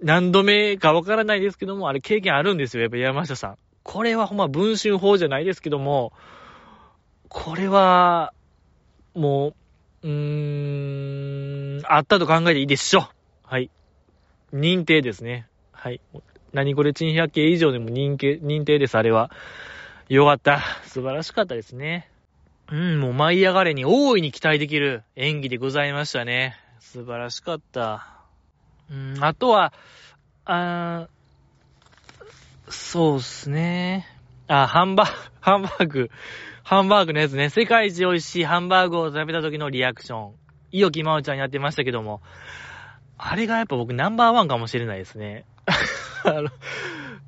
[0.00, 2.82] 何度目かわからないですけども、あれ経験あるんですよ。
[2.82, 3.58] やっぱ山下さん。
[3.82, 6.12] これはほんま文春法じゃないですけども、
[7.28, 8.32] これは、
[9.14, 9.54] も
[10.02, 13.08] う、うーん、あったと考えていいでしょ。
[13.44, 13.70] はい。
[14.52, 15.46] 認定ですね。
[15.72, 16.00] はい。
[16.52, 19.30] 何これ珍百景以上でも認定、認定です、あれは。
[20.08, 20.60] よかった。
[20.84, 22.10] 素晴らしかったですね。
[22.70, 26.56] うん、もう舞い上がれに大いに期待できる演技でございましたね。
[26.80, 28.15] 素晴らしかった。
[28.90, 29.72] うん、あとは、
[30.44, 31.08] あ
[32.68, 34.06] そうっすね。
[34.48, 35.08] あ、ハンバー、
[35.40, 36.10] ハンバーグ、
[36.62, 37.50] ハンバーグのやつね。
[37.50, 40.34] 世界一美味しいハンバーグを食べた時のリアクション。
[40.72, 42.22] いよきまおちゃんやってましたけども。
[43.18, 45.46] あれがやっぱ僕ナンバーワンかもしれないですね。
[46.24, 46.50] あの、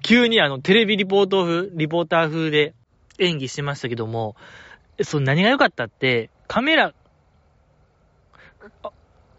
[0.03, 2.75] 急にあの、テレビリポート風、リポーター風で
[3.19, 4.37] 演技してましたけども、
[5.03, 6.93] その何が良かったって、カメラ、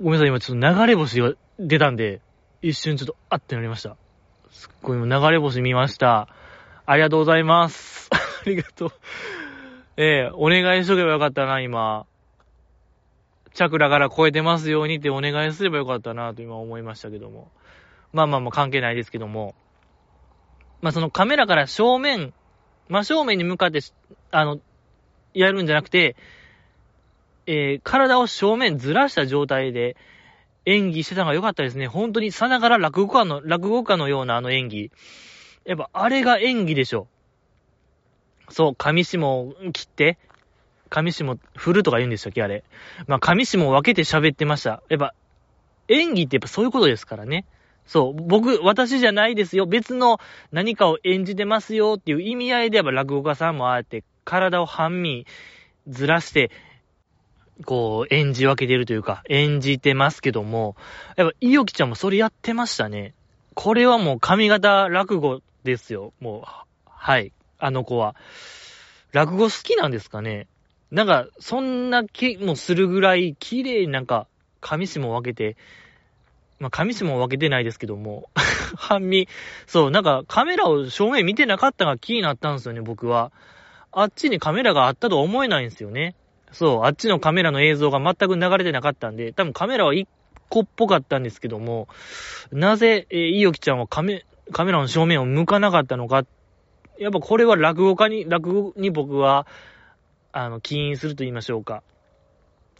[0.02, 2.22] ごめんなさい、今ちょっと流れ星が出たんで、
[2.62, 3.98] 一瞬ちょっと、あってなりました。
[4.50, 6.30] すっごい、流れ星見ました。
[6.86, 8.10] ありがとうございます。
[8.46, 8.92] ありがとう。
[9.98, 12.06] ええー、お願いしとけばよかったな、今。
[13.54, 17.52] チャクラから超えてますようにってお願いすればよかったなと今思いましたけども。
[18.14, 19.54] まあまあまあ関係ないですけども。
[20.82, 22.34] まあそのカメラから正面、
[22.88, 23.82] 真正面に向かって、
[24.32, 24.60] あの、
[25.34, 26.16] やるんじゃなくて、
[27.48, 29.98] えー、体を正面ずらした状態で
[30.66, 31.88] 演技してたのが良かったですね。
[31.88, 34.92] 本当にさながら落語家の、落語家のようなあの演技。
[35.66, 37.08] やっぱあれが演技でしょ。
[38.50, 40.18] そう、上下を切って、
[40.90, 42.64] 上下振るとか言うんでしたっけあれ。
[43.08, 44.82] まあ、上下を分けて喋ってました。
[44.90, 45.14] やっぱ、
[45.88, 47.46] 演技ってやっぱそういうことですからね。
[47.86, 49.66] そう、僕、私じゃないですよ。
[49.66, 50.20] 別の
[50.52, 55.26] 何かを演じてますよっていう意味合いでやっぱ落語家さんもああやって体を半身
[55.88, 56.52] ずらして、
[57.66, 60.76] こう、演じ分けてるというか、演じてますけども、
[61.16, 63.14] やっぱ、いよきちゃんもそれやってましたね。
[63.54, 66.14] これはもう髪型落語ですよ。
[66.20, 67.34] もう、はい。
[67.58, 68.16] あの子は。
[69.12, 70.48] 落語好きなんですかね
[70.92, 74.28] なんか、そんな気もするぐらい、綺麗になんか、
[74.62, 75.58] 髪下も分けて、
[76.60, 78.30] まあ、髪下も分けてないですけども、
[78.76, 79.28] 半身、
[79.68, 83.32] そう、なんかカメラを正面見てなかったが気になったんですよね、僕は。
[83.92, 86.16] あっちにカメラがあったと思えないんですよね。
[86.52, 90.08] そう、あっちのカメラの映像が全く流れてなかったんで、多分カメラは1
[90.50, 91.88] 個っぽかったんですけども、
[92.52, 96.26] なぜ、えー、いよきちゃんはカメ、カメラの正面を向かなかったのか。
[96.98, 99.48] やっぱこれは落語家に、落語に僕は、
[100.32, 101.84] あの、起因すると言いましょうか。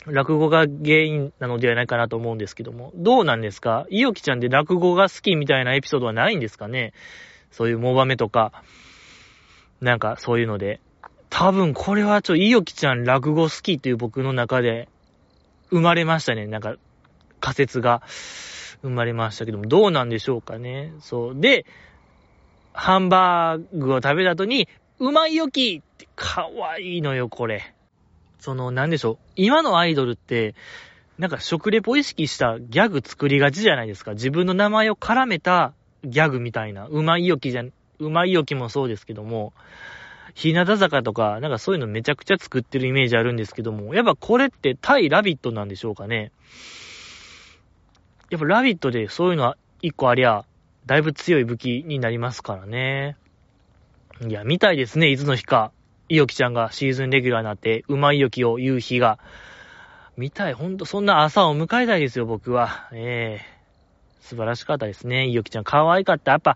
[0.06, 2.92] 落語が原因なのではないかなと思うんですけども。
[2.96, 3.86] どうなんですか？
[3.90, 6.94] いよきちゃんで落語が好きみたいなエピソードはないんですかね？
[7.52, 8.64] そういうモバメとか、
[9.82, 10.80] なんかそういうので。
[11.30, 14.88] 多分これはちょ、いよきちゃん落語好きという僕の中で
[15.70, 16.48] 生まれましたね。
[16.48, 16.76] なんか
[17.40, 18.02] 仮説が
[18.82, 20.94] 生まれましたけども、どうなんでしょうかね。
[21.02, 21.40] そう。
[21.40, 21.66] で、
[22.74, 24.68] ハンバーグを食べた後に、
[25.00, 27.74] うまいよきってかわいいのよ、これ。
[28.40, 29.18] その、なんでしょう。
[29.36, 30.56] 今のアイドルって、
[31.18, 34.14] なんか食レポ意識したギャグ作りがちじゃないですか。
[34.14, 35.74] 自分の名前を絡めた
[36.06, 36.88] ギャグみたいな。
[36.88, 37.64] うまいよきじゃ、
[38.00, 39.54] うまいよきもそうですけども、
[40.40, 46.32] 日向坂とか、なんかそういうのめちゃくちゃ作ってるイメージあるんですけども、やっぱこれって対ラビットなんでしょうかね？
[48.30, 50.46] やっぱラビットでそういうのは一個ありゃ、
[50.86, 53.18] だいぶ強い武器になりますからね。
[54.26, 55.74] いや、見たいですね、いつの日か。
[56.08, 59.20] いよきちゃんがシーズンレギュラーになって、うまいよきを言う日が。
[60.16, 62.88] 見たい、ほんと、そんな朝を迎えたいですよ、僕は。
[62.94, 65.28] ええー、素晴らしかったですね。
[65.28, 66.32] いよきちゃん、可愛かった。
[66.32, 66.56] やっぱ、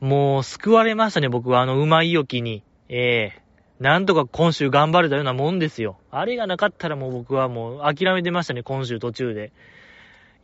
[0.00, 2.62] もう、救われましたね、僕は、あの、うまいよきに。
[2.88, 5.98] ええー、なんとか今週頑張れたようなもんですよ。
[6.10, 9.52] あれがなかったらもう僕はもう諦めてましたね、今週途中で。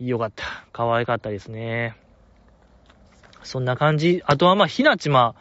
[0.00, 0.44] よかった。
[0.72, 1.96] 可愛かったですね。
[3.42, 4.22] そんな感じ。
[4.26, 5.34] あとはまあ、ひなちま、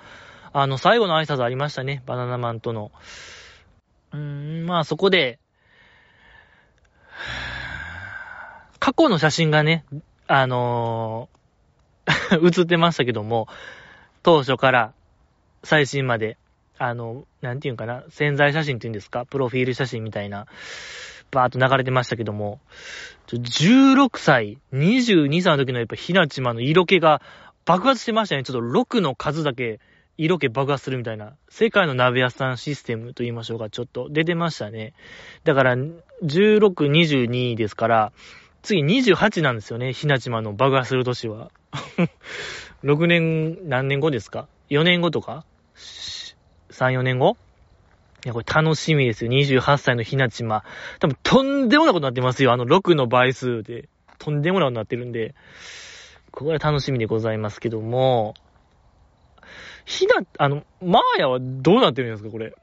[0.54, 2.04] あの、最後の挨拶ありましたね。
[2.06, 2.92] バナナマンとの。
[4.14, 5.40] うーん、まあそこで、
[8.80, 9.86] 過去の写真がね、
[10.28, 13.48] あのー、 映ってましたけども、
[14.24, 14.94] 当初から
[15.64, 16.38] 最新まで、
[16.84, 20.48] あの、なんていうんかな、潜在写真っていうんですか、プロフィール写真みたいな、
[21.30, 22.60] バーっと流れてましたけども、
[23.28, 27.22] 16歳、22歳の時のやっぱひなちまの色気が
[27.66, 28.42] 爆発してましたね。
[28.42, 29.80] ちょっと6の数だけ
[30.18, 34.94] 色気爆発するみたいな、世界の鍋屋さんシステムと言いましょうか、ちょっと出てましたね。
[35.44, 35.94] だから、16、
[36.90, 38.12] 22ですから、
[38.64, 41.52] 次28なんですよね、ひなちまの爆発する年は。
[42.84, 45.46] 6年、何年後ですか ?4 年後とか？
[46.82, 47.38] ?3、4年後？
[48.24, 49.32] いや、これ楽しみですよ。
[49.32, 50.64] 28歳のひなちま。
[51.00, 52.52] 多分、とんでもないことになってますよ。
[52.52, 53.90] あの、6の倍数で。
[54.20, 55.34] とんでもないことになってるんで。
[56.32, 58.36] ここが楽しみでございますけども。
[59.86, 62.54] ひな、あの、マーヤはどうなってるんですか、これ？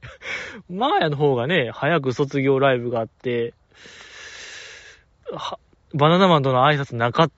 [0.68, 3.54] マーヤの方がね、早く卒業ライブがあって、
[5.32, 5.58] は、
[5.94, 7.30] バナナマンとの挨拶なか、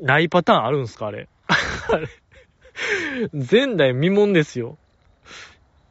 [0.00, 1.28] ないパターンあるんですか、あれ？
[1.48, 2.08] あれ。
[3.32, 4.78] 前代未聞ですよ。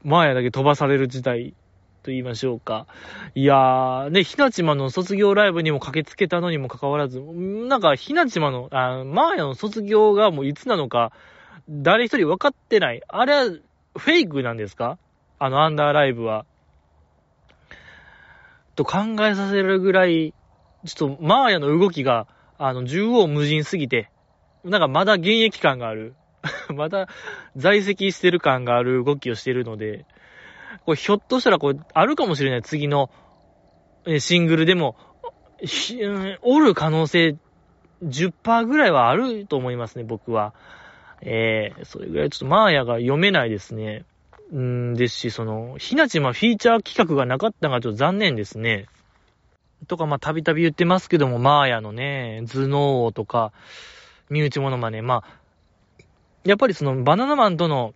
[0.08, 1.54] マーヤだけ飛ばされる時代
[2.02, 2.88] と言いましょうか。
[3.36, 11.12] いやー、ね、ひなちまの卒業ライブにも駆けつけたのにもかかわらず、なんか、ひなちまの、あマーヤの卒業がもういつなのか、
[11.70, 13.02] 誰一人分かってない。
[13.06, 14.98] あれは、フェイクなんですか？
[15.40, 16.46] あのアンダーライブは。
[18.78, 20.34] と考えさせるぐらい、
[20.86, 24.10] ちょっと、マーヤの動きが、あの、縦横無尽すぎて、
[24.64, 26.16] なんかまだ現役感がある。
[26.74, 27.08] まだ
[27.56, 30.06] 在籍してる感がある動きをしてるので、
[30.86, 32.62] これひょっとしたらこれあるかもしれない。
[32.62, 33.10] 次の
[34.20, 34.96] シングルでも、
[36.42, 37.36] おる可能性
[38.04, 40.54] 10%ぐらいはあると思いますね、僕は。
[41.22, 44.06] えー、それぐらいちょっとマーヤが読めないですね。
[44.52, 48.86] うんですし、その、ひなちまフィーチャー企画がなかったのがちょっと残念ですね。
[49.88, 53.52] とか、まあ、たびたび言ってますけども、マーヤのね、頭脳王とか、
[54.30, 55.37] 身内モノマネ、まあ、
[56.48, 57.94] やっぱりその、バナナマンとの、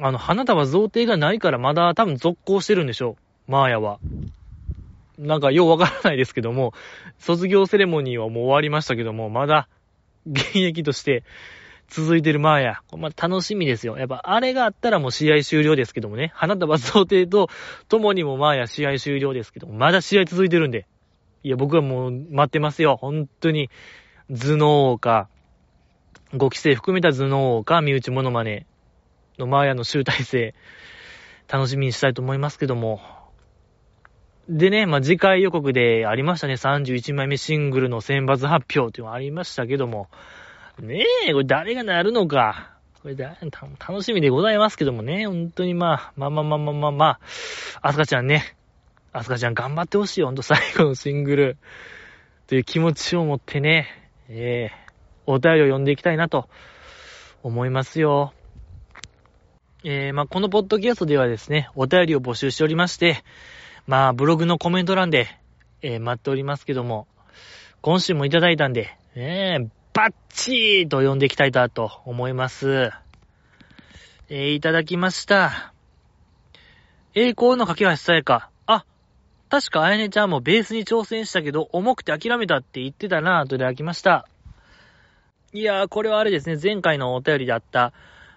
[0.00, 3.16] あの、花束贈呈がないからまだ多分続行してるんでしょ
[3.48, 3.50] う。
[3.50, 3.98] マーヤは。
[5.18, 6.72] なんかようわからないですけども、
[7.18, 9.68] 卒業セレモニーはもう終わりましたけども、まだ
[10.26, 11.24] 現役として
[11.88, 12.82] 続いてるマーヤ。
[12.96, 13.98] まあ、楽しみですよ。
[13.98, 16.30] やっぱあれがあったらもう試合終了ですけどもね。
[16.34, 17.50] 花束贈呈と
[17.88, 20.86] 共にもマーヤ試合終了ですけども、まだ試合続いてるんで。
[21.42, 22.96] いや、僕はもう待ってますよ。
[22.96, 23.70] 本当に。
[24.30, 25.28] 頭脳か、
[26.32, 28.66] 5期生含めた頭脳か、身内モノマネ
[29.38, 30.54] のマーヤの集大成、
[31.48, 33.00] 楽しみにしたいと思いますけども。
[34.48, 36.54] でね、まあ、次回予告でありましたね。
[36.54, 40.08] 31枚目シングルの選抜発表っていうのありましたけども。
[40.80, 42.76] ねえ、これ誰がなるのか。
[43.02, 43.36] これだ、
[43.88, 45.26] 楽しみでございますけどもね。
[45.26, 47.20] 本当にまあ、まあまあまあまあまあまあ、
[47.80, 48.56] アスカちゃんね。
[49.12, 50.26] アスカちゃん頑張ってほしいよ。
[50.26, 51.56] ほんと最後のシングル。
[52.46, 53.86] という気持ちを持ってね、
[54.28, 54.79] ええー、
[55.32, 56.48] お便りを読んでいきたいなと
[57.42, 58.32] 思いますよ。
[59.82, 63.24] えー、まあ、このポッドキャストではですね、お便りを募集しておりまして、
[63.86, 65.28] まあ、ブログのコメント欄で、
[65.80, 67.06] えー、待っておりますけども、
[67.80, 72.90] 今週もいただいたんで、えー、バッチーと呼んでいきたいなと思います。
[74.28, 75.72] えー、いただきました。
[77.14, 78.50] 栄光の架け橋さやか。
[78.66, 78.84] あ、
[79.48, 84.28] 確かあやねちゃんもベースに挑戦したけど、重くて諦めたって言ってたなといただきました。
[85.52, 87.92] いやー、これはあれですね、前回のお便りであった、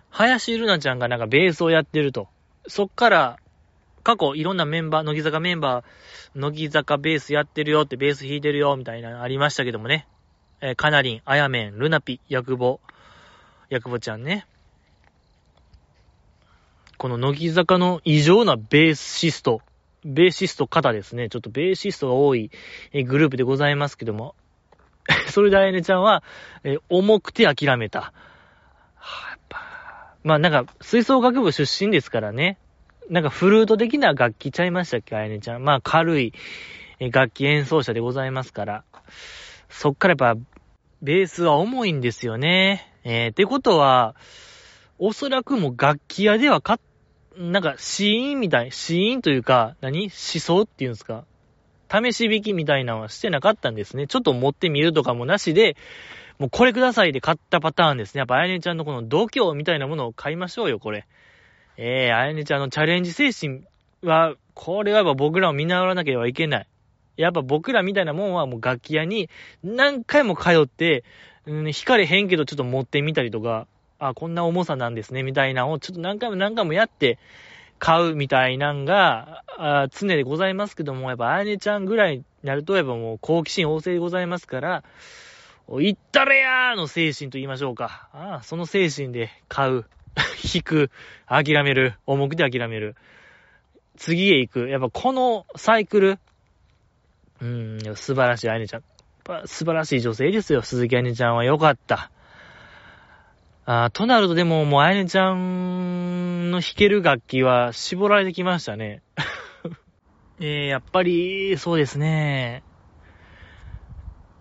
[0.10, 2.28] 林るなちゃんがなんかベースをやってると。
[2.68, 3.38] そっから、
[4.04, 10.08] 過去いろんなメンバー、乃木坂メンバー、乃木坂ベースやってるよって、ベース弾いてるよ、みたいなのありましたけどもね。
[10.60, 12.80] えー、カナリン、あやめん、ルナピ、ヤクボ、
[13.70, 14.48] ヤクボちゃんね。
[16.98, 19.62] この乃木坂の異常なベーシスト、
[20.04, 21.30] ベーシスト方ですね。
[21.30, 22.50] ちょっとベーシストが多い、
[23.06, 24.34] グループでございますけども。
[25.30, 26.24] それであやねちゃんは、
[26.64, 28.00] えー、重くて諦めた。
[28.02, 29.58] はあ、やっぱ
[30.24, 32.58] まあなんか、吹奏楽部出身ですからね。
[33.10, 35.64] なんかフルート的な楽器ちゃいましたっけ、あやねちゃん。
[35.64, 36.34] まあ軽い
[37.00, 38.84] 楽器演奏者でございますから。
[39.70, 40.42] そっからやっぱ、
[41.02, 42.94] ベースは重いんですよね。
[43.04, 44.16] えー、ってことは、
[45.00, 46.80] おそらくもう楽器屋ではか、
[47.36, 50.04] なんか、シーンみたい、シーンというか、何？
[50.04, 51.26] 思想っていうんですか？
[51.94, 54.08] 試し引きみたいなのはしてなかったんですね。
[54.08, 55.78] ちょっと持ってみるとかもなしで、
[56.40, 58.20] もうこれくださいで買ったパターンですね。
[58.20, 61.06] やっぱあやねちゃんのこの度胸みたいなものを買いましょうよ、これ。
[61.78, 63.62] えー、あやねちゃんのチャレンジ精神
[64.02, 66.68] は、これはやっぱ僕らを見習わなければいけない。
[67.16, 69.30] やっぱ僕らみたいなもんはもう楽器屋に
[69.64, 71.04] 何回も通って、
[71.46, 73.68] うん、惹かれへんけどちょっと持ってみたりとか、
[74.00, 77.20] あ、こんな重さなんですね、みたいなのをちょっと何回も何回もやって
[77.80, 84.84] 買うみたいなんが、あ常でございますけども、やっぱあやねちゃんぐらいになるとやっぱもう好奇心旺盛でございますから、
[85.70, 88.10] 言ったれやーの精神と言いましょうか。
[88.14, 89.86] ああ、その精神で買う、
[90.54, 90.92] 引く、
[91.28, 92.96] 諦める、重くて諦める。
[93.98, 94.70] 次へ行く。
[94.70, 96.20] やっぱこのサイクル、
[97.42, 98.84] うーん、素晴らしいあいねちゃん。
[99.46, 102.12] 素晴らしい女性ですよ、鈴木あいねちゃんはよかった。
[103.66, 109.02] あとなるとでももうあいねちゃんの弾ける楽器は絞られてきましたね。
[110.40, 112.64] えー、やっぱり、そうですね。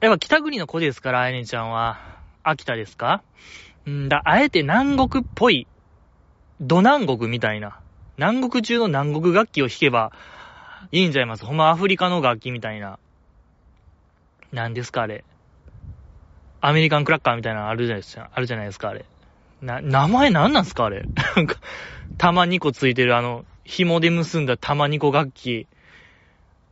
[0.01, 2.01] やっぱ北国の子ですから、あやねちゃんは。
[2.43, 3.23] 秋田ですか
[3.89, 5.69] んだ、あえて南国っぽい、
[6.61, 7.79] 土南国みたいな。
[8.17, 10.11] 南国中の南国楽器を弾けば
[10.91, 11.47] いいんじゃいます。
[11.47, 12.99] ほんまアフリカの楽器みたいな。
[14.51, 15.25] 何ですか、あれ。
[16.65, 18.31] アメリカンクラッカーみたいなのあるじゃないですか。
[18.33, 19.05] あるじゃないですか、あれ。
[19.61, 21.09] な、名前何なんすか、あれ。
[21.37, 21.57] なんか、
[22.19, 25.67] 玉2個ついてるあの、紐で結んだ玉2個楽器。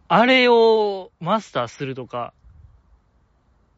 [0.06, 2.32] あれをマスターするとか、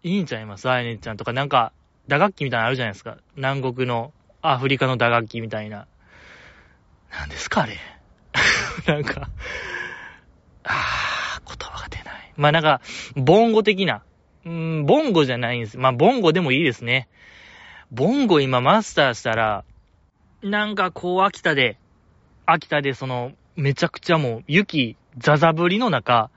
[0.02, 0.68] いいんちゃいます？
[0.68, 1.72] あやねちゃんとか、なんか、
[2.08, 3.16] 打楽器みたいなのあるじゃないですか。
[3.36, 5.86] 南国の、アフリカの打楽器みたいな。
[7.10, 7.78] 何ですかあれ。
[8.86, 9.30] なんか、
[10.64, 12.32] あー、言葉が出ない。
[12.36, 12.82] まあなんか、
[13.14, 14.02] ボンゴ的な。
[14.44, 15.78] うーん、ボンゴじゃないんです。
[15.78, 17.08] まあボンゴでもいいですね。
[17.90, 19.64] ボンゴ今マスターしたら、
[20.42, 21.78] なんかこう秋田で、
[22.46, 26.30] 秋田でその、めちゃくちゃもう雪、ザザ降りの中、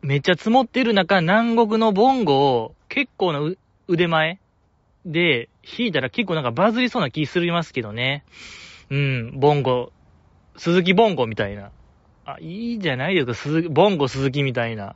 [0.00, 3.40] めっちゃ積もってる中、南国のボンゴを結構な
[3.88, 4.38] 腕前
[5.04, 8.24] で弾いたら結構なんかバズりそうな気するますけどね。
[8.90, 9.92] うん、ボンゴ、
[10.56, 11.70] 鈴木ボンゴみたいな。
[12.24, 14.94] あ、いいじゃないですか、鈴ボンゴ鈴木みたいな。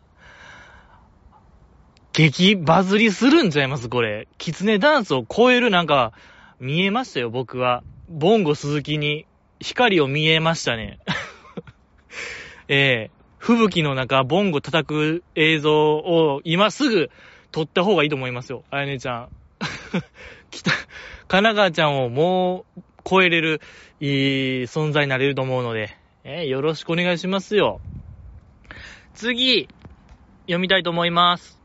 [2.12, 4.28] 激バズりするんちゃいますこれ。
[4.36, 6.12] キツネダンスを超えるなんか、
[6.60, 7.82] 見えましたよ、僕は。
[8.10, 9.26] ボンゴ鈴木に
[9.60, 10.98] 光を見えましたね。
[12.68, 17.10] ええー、吹雪の中、ボンゴ叩く映像を今すぐ
[17.50, 19.28] 撮った方がいいと思いますよ、あやねちゃん。
[20.50, 20.80] 北、神
[21.28, 23.62] 奈川ちゃんをもう超えれる、
[24.00, 24.08] いい
[24.64, 27.80] 存在になれると思うので、えー、よろしくお願いしますよ。
[29.14, 29.66] 次、
[30.42, 31.61] 読みたいと思います。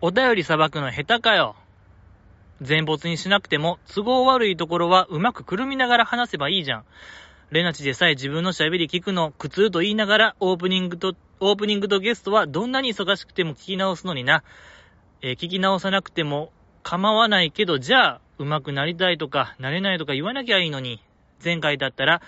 [0.00, 1.56] お便り裁くの下手かよ。
[2.60, 6.84] 全没にしなくても、都合悪いところはうまくくるみながら話せばいいじゃん。
[7.50, 14.44] レナチでさえ自分の喋り聞くの苦痛と言いながら、オープニングと、オープニングとゲストはどんなに忙しくても聞き直すのにな。
[15.20, 16.52] えー、聞き直さなくても
[16.84, 21.02] 構わないけど、じゃあ、上手くなりたいとか、なれないとか言わなきゃいいのに。
[21.44, 22.22] 前回だったら、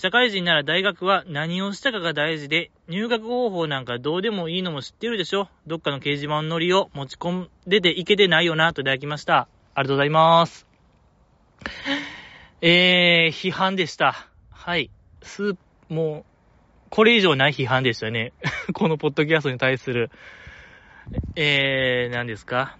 [0.00, 9.46] 社会人なら大学は何をしたかが大事で、入学方法なんかどうでもいいのも知ってるでしょどっかの掲示板のりを持ち込んでていけてないよな、といただきました。
[9.74, 10.66] ありがとうございます。
[12.62, 14.26] えー、批判でした。
[14.50, 14.88] はい。
[15.20, 15.54] す、
[15.90, 16.24] もう、
[16.88, 18.32] これ以上ない批判でしたね。
[18.72, 20.10] このポッドキャストに対する。
[21.36, 22.78] えー、何ですか？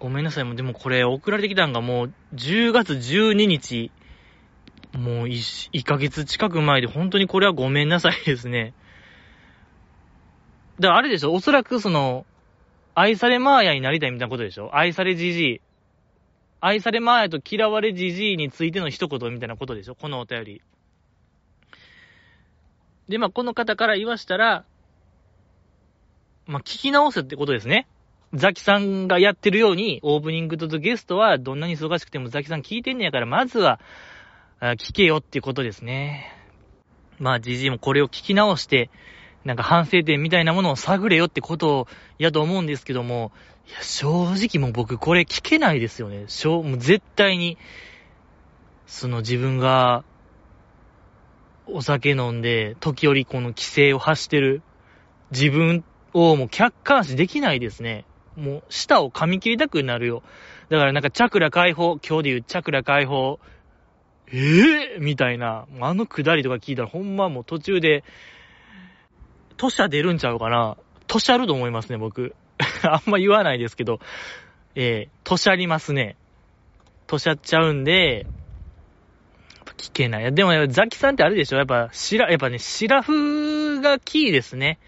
[0.00, 0.44] ごめんなさい。
[0.44, 3.92] もうでもこれ送られてきたんがもう10月12日
[4.96, 8.74] もう 1, 1ヶ月近く前で、本当にこれはごめんなさいですね。
[10.78, 11.32] だからあれでしょ？
[11.32, 12.26] おそらくその、
[12.94, 14.70] 愛されマーヤになりたいみたいなことでしょ？
[14.74, 15.60] 愛されじじい。
[16.60, 19.94] 愛されマーヤと嫌われじじいについての一言みたいなことでしょ？
[19.94, 20.62] このお便り。
[23.08, 24.64] で、まあ、この方から言わしたら、
[26.46, 27.86] まあ、聞き直すってことですね。
[28.32, 33.78] ザキさんがやってるように、オープニングとゲストはどんなに忙しくてもザキさん聞いてんねやから、まずは、
[34.72, 36.32] 聞けよっていうことですね。
[37.18, 38.90] まあ、じじいもこれを聞き直して、
[39.44, 41.86] なんか反省点みたいなものを探れよってこと
[42.18, 43.32] やと思うんですけども、
[43.68, 46.24] いや、正直もう僕これ聞けないですよね。
[46.28, 47.58] しょう、もう絶対に、
[48.86, 50.04] その自分が、
[51.66, 54.62] お酒飲んで、時折この規制を発してる
[55.30, 58.04] 自分をもう客観視できないですね。
[58.36, 60.22] もう舌を噛み切りたくなるよ。
[60.68, 63.40] だからなんかチャクラ解放、今日で言うチャクラ解放、
[64.32, 68.04] ええー、みたいな、あのくだりとか聞いたらほんまもう途中で、
[69.56, 72.34] トシャ出るんちゃうかなトシャると思いますね、僕。
[72.82, 74.00] あんま言わないですけど、
[74.74, 76.16] えー、トシャりますね。
[77.06, 78.26] トシャっちゃうんで、
[79.76, 80.34] 聞けない。
[80.34, 81.56] でも、ザキさんってあれでしょ？
[81.58, 84.78] やっぱ、しら、やっぱね、シラフがキーですね。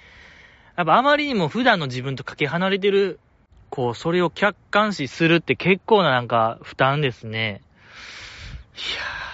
[0.77, 3.19] やっぱあまりにも普段の自分とかけ離れてる、
[3.69, 7.61] こう、それを客観視するって結構ななんか負担ですね。
[8.77, 9.26] いや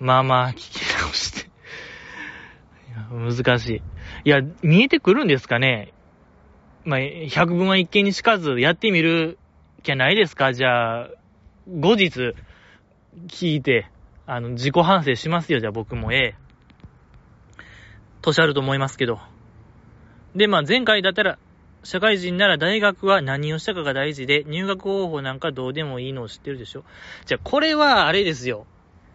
[0.00, 1.50] まあまあ、聞き直して
[3.10, 3.82] 難しい。
[4.24, 5.92] いや、見えてくるんですかね
[6.84, 9.38] まあ、百分は一見にしかず、やってみる
[9.82, 11.10] きゃないですかじゃあ、
[11.68, 12.34] 後日、
[13.28, 13.86] 聞いて、
[14.26, 16.34] あの、自己反省しますよ、じゃあ僕も、ええ。
[18.22, 19.18] 年あると思いますけど。
[20.34, 21.38] で、まあ前回だったら、
[21.82, 26.84] 社会人なら大学は何をしたかが大事で、入学方法なんかどうでもいいのを知ってるでしょ
[27.26, 28.66] じゃあこれはあれですよ。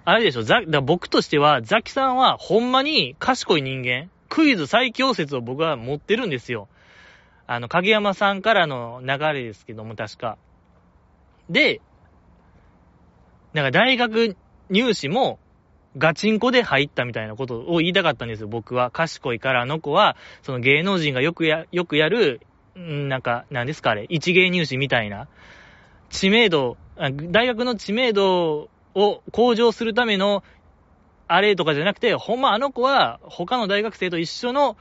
[0.05, 6.67] あれでしょ、ザ、だ僕としては、ザキさんはほんまに賢い人間、クイズ最強説を僕は持ってるんですよ。
[7.47, 10.37] あの、影山さんからの流れですけども、確か。
[11.49, 11.81] で、
[13.53, 14.37] なんか大学
[14.69, 15.39] 入試も、
[15.97, 18.91] ガチンコで入ったみたいなことを言いたかったんですよ、僕は。
[18.91, 22.41] 賢いからあの子は、その芸能人がよくや、よくやる、
[22.75, 25.27] なんか、なんですかあれ、一芸入試みたいな。
[26.09, 30.43] 知名度、大学の知名度を向上するための、
[31.27, 34.77] あれとかじゃなくて、ほんまあの子は他の大学生と一緒の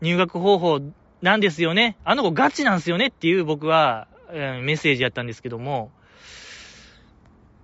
[0.00, 0.80] 入学方法
[1.22, 1.96] なんですよね。
[2.04, 5.90] あの子ガチなんですよねっていう僕は、えメッセージやったんですけども、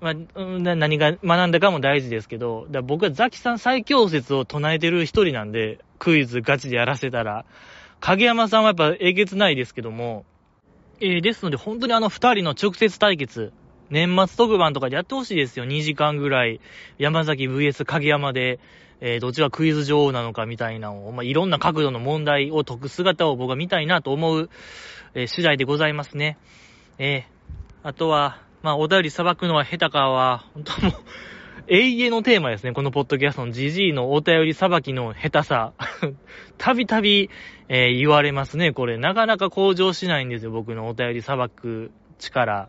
[0.01, 7.45] まあ、何が学んだかも大事ですけど、だ僕はザキさん最強説を唱えてる一人なんで、クイズガチでやらせたら、
[8.01, 10.25] 影山さんはやっぱえげつないですけども、
[11.01, 13.53] えー、ですので本当にあの二人の直接対決、
[13.91, 15.65] 年末特番とかでやってほしいですよ。
[15.65, 16.61] 2時間ぐらい。
[16.99, 18.61] 山崎 VS 影山で、
[19.01, 24.51] えー、どっちがクイズ女王なのかみたいなのを、まあ、いろんな角度の問題を解く姿を僕は見たいなと思う、
[25.15, 26.39] えー、次第でございますね。
[26.99, 30.93] えー、あとは、まあ、お便り裁くのは下手かは、本当もう
[31.69, 32.73] 永遠のテーマですね。
[32.73, 35.73] このポッドキャストの GG のお便り裁きの下手さ。
[36.59, 37.31] たびたび、
[37.69, 38.73] えー、言われますね。
[38.73, 40.51] これ、なかなか向上しないんですよ。
[40.51, 42.69] 僕のお便り裁く力。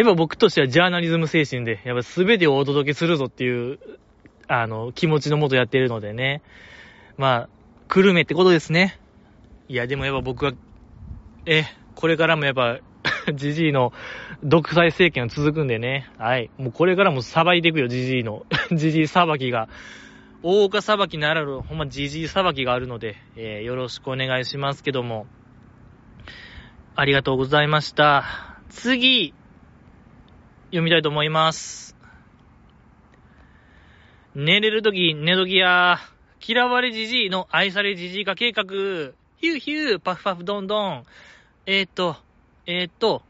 [0.00, 3.78] やっぱ僕としてはジャーナリズム精神で、やっぱ全てをお届けするぞっていう、
[4.48, 6.40] あの、気持ちのもとやってるのでね。
[7.18, 7.48] まあ、
[7.86, 8.98] 久留米ってことですね。
[9.68, 10.52] いや、でもやっぱ僕は、
[11.44, 11.64] え、
[11.96, 12.78] これからもやっぱ、
[13.34, 13.92] ジジイの
[14.42, 16.08] 独裁政権は続くんでね。
[16.16, 16.48] はい。
[16.56, 18.46] もうこれからも裁いていくよ、ジジイの。
[18.72, 19.68] ジジイ裁きが。
[20.42, 25.26] 大岡裁きならる、ほんまジジイ裁きがあるので、えー、よろしくお願いしますけども。
[26.96, 28.24] ありがとうございました。
[28.70, 29.34] 次、
[30.70, 31.96] 読みたいと思います。
[34.36, 35.98] 寝れるとき、寝時や、
[36.46, 41.04] 嫌われじじいの愛されじじい化計画、ヒューヒュー、パフパフドンドン。
[41.66, 42.16] えー、っと、
[42.66, 43.22] えー、っと、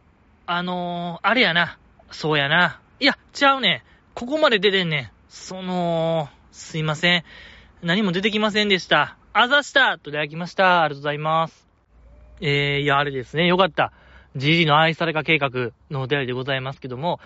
[0.44, 1.78] あのー、あれやな。
[2.10, 2.78] そうやな。
[3.00, 3.84] いや、ちゃうね。
[4.14, 5.10] ここまで出てんねん。
[5.30, 7.24] その、すいません。
[7.82, 9.16] 何も出てきませんでした。
[9.32, 10.82] あざしたといただきました。
[10.82, 11.66] ありがとうございます。
[12.42, 13.46] えー、いや、あれですね。
[13.46, 13.92] よかった。
[14.36, 17.20] じじの愛され化計画のお便りでございますけども、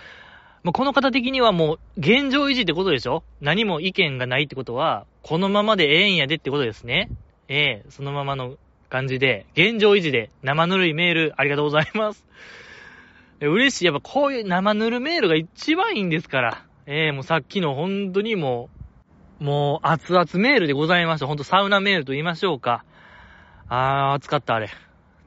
[0.63, 3.23] まあ、この方的にはもう、現状維持ってことでしょ？
[3.43, 7.11] 何も意見がないってことは、このままでええんやでってことですね。
[7.49, 8.57] ええー、そのままの
[8.89, 12.25] 感じで、現状維持で生ぬるいメールありがとうございます。
[13.41, 13.85] 嬉しい。
[13.85, 16.65] やっぱこういう生ぬるメールが一番いいんですから。
[16.87, 18.71] ええー、もうさっきの本当にも
[19.41, 21.27] う、もう熱々メールでございました。
[21.27, 22.85] ほんとサウナメールと言いましょうか。
[23.69, 24.71] あー、暑かったあれ。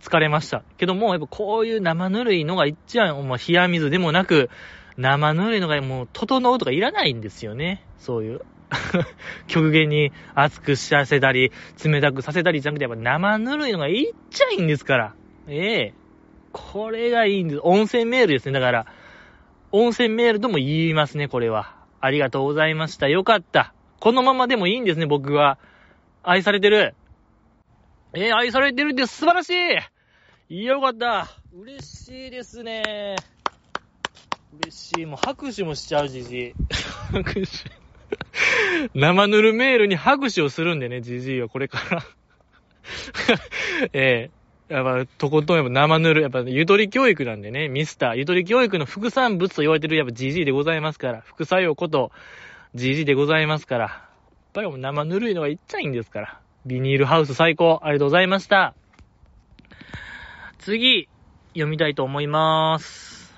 [0.01, 0.63] 疲れました。
[0.77, 4.49] けども、やっぱこういう生ぬるいのが一番、まあ、冷や水でもなく、
[4.97, 7.85] 生ぬるいのがもう、整うとかいらないんですよね。
[7.97, 8.41] そういう。
[9.47, 11.51] 極限に熱くしさせたり、
[11.83, 15.13] 冷たくさせたりじゃなくて、やっぱ生ぬるいのがいっちゃいいんですから。
[15.47, 15.93] ええ
[16.51, 17.61] これがいいんです。
[17.63, 18.53] 温泉メールですね。
[18.53, 18.85] だから、
[19.71, 21.75] 温泉メールとも言いますね、これは。
[21.99, 23.07] ありがとうございました。
[23.07, 23.73] よかった。
[23.99, 25.57] このままでもいいんですね、僕は。
[26.23, 26.95] 愛されてる。
[28.13, 29.49] えー、愛されてるって素晴らし
[30.49, 31.27] いい、よかった。
[31.53, 33.15] 嬉しいですね。
[34.63, 35.05] 嬉しい。
[35.05, 36.53] もう拍手もしちゃう、じじい。
[37.11, 37.41] 拍手。
[38.93, 42.03] 生ぬるメールに拍手をするんでね、じじいはこれから
[43.91, 52.11] えー、やっぱ、とことんやっぱ生ぬる、やっぱ、ゆとり教育なんでね、ミスター、ゆとり教育の副産物と言われてるやっぱじじいでございますから、副作用こと、
[52.73, 53.91] じじいでございますから、やっ
[54.53, 56.39] ぱりもう生ぬるいのがいっちゃいいんですから。
[56.67, 57.79] ビニールハウス最高。
[57.81, 58.73] ありがとうございました。
[60.59, 61.07] 次、
[61.53, 63.33] 読みたいと思います。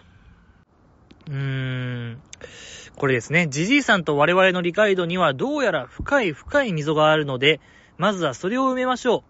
[1.27, 2.21] うーん。
[2.95, 3.47] これですね。
[3.47, 7.61] ジジイさんと我々の理解度にはどうやら深い深い溝があるので、
[7.99, 9.28] まずはそれを埋めましょう。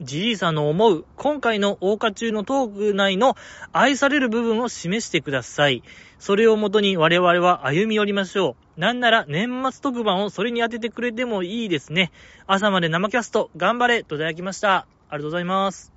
[0.00, 3.36] じじいさんの思う、今回の大花中のトーク内の
[3.72, 5.82] 愛される部分を示してください。
[6.20, 8.80] それをもとに我々は歩み寄りましょう。
[8.80, 12.12] なんなら年末特番をそれに当ててくれてもいいですね。
[12.46, 14.86] 朝まで生キャスト頑張れといただきました。
[15.10, 15.92] ありがとうございます。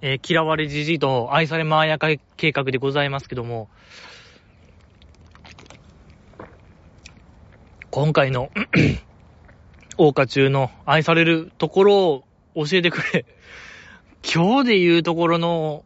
[0.00, 3.68] えー、嫌われじじいと愛されまやか計画でございますけども、
[7.90, 8.52] 今回の
[9.98, 12.27] 大花中の愛されるところを
[12.64, 13.24] 教えてくれ。
[14.22, 15.84] 今日で言うところの、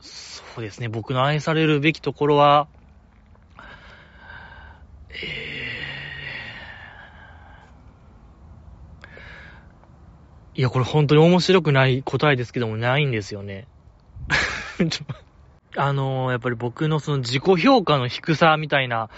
[0.00, 2.68] そうですね、僕の愛されるべきところは、
[10.54, 13.68] いや、これ本当に面白くない答えですけども、ないんですよね。
[15.76, 19.08] あのー、やっぱり僕のその自己評価の低さみたいな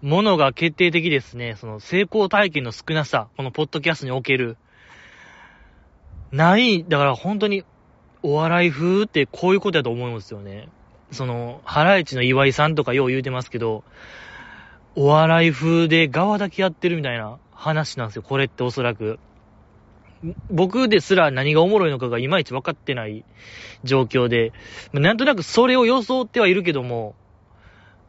[0.00, 1.56] ものが決定的ですね。
[1.56, 4.56] その成功体験の少なさ、このポッドキャストにおける。
[6.32, 7.64] ない、だから本当に
[8.22, 10.68] お笑い風ってこういうことだと思うんですよね。
[11.12, 13.84] その、ハライチの岩井さんとかよう言うてますけど、
[14.96, 18.22] お笑い風で側だけやってるみたいな話なんですよ。
[18.22, 19.18] これっておそらく。
[20.50, 23.24] 僕ですら何がおもろいのかがいまいち分かってない
[23.84, 24.52] 状況で、
[24.92, 27.14] なんとなくそれを装ってはいるけども、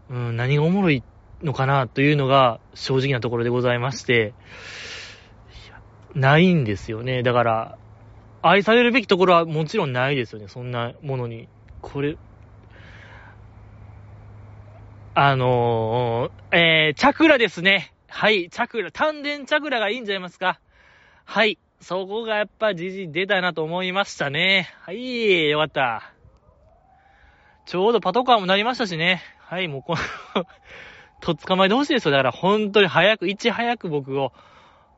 [0.10, 1.04] うん、何がおもろい
[1.44, 4.34] のかなというのが正直なところでございまして、
[6.16, 7.22] ないんですよね。
[7.22, 7.78] だから、
[8.42, 10.48] 愛されるべきところはもちろんないですよね。
[10.48, 11.48] そんなものに。
[11.82, 12.18] これ、
[15.16, 17.94] あのー、えー、チャクラですね。
[18.08, 20.60] はい、チャクラ、丹田チャクラがいいんじゃないますか。
[21.26, 21.58] はい。
[21.80, 24.70] そこがやっぱじじ出たなと思いましたね。
[24.82, 26.14] はい、よかった。
[27.66, 29.22] ちょうどパトカーもなりましたしね。
[29.40, 29.96] はい、もうこ
[30.36, 30.46] の
[31.22, 32.12] と捕まえてほしいですよ。
[32.12, 34.34] だから本当に早く、いち早く僕を、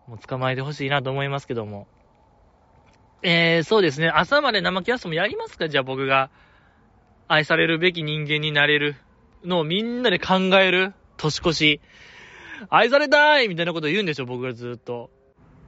[0.08, 1.88] もう捕まえてほしいなと思いますけども。
[3.22, 4.10] えー、そうですね。
[4.10, 5.68] 朝まで生キャストもやりますか？
[5.70, 6.30] じゃあ僕が、
[7.28, 8.96] 愛されるべき人間になれる
[9.44, 11.82] のをみんなで考える年越し。
[12.70, 14.26] 愛されたいみたいなこと言うんでしょ？
[14.26, 15.10] 僕がずっと。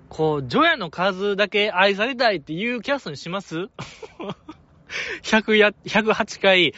[0.10, 3.68] こう、ジョヤの数だけ愛されたいっていうキャストにします
[5.24, 6.74] ?100 や、108回、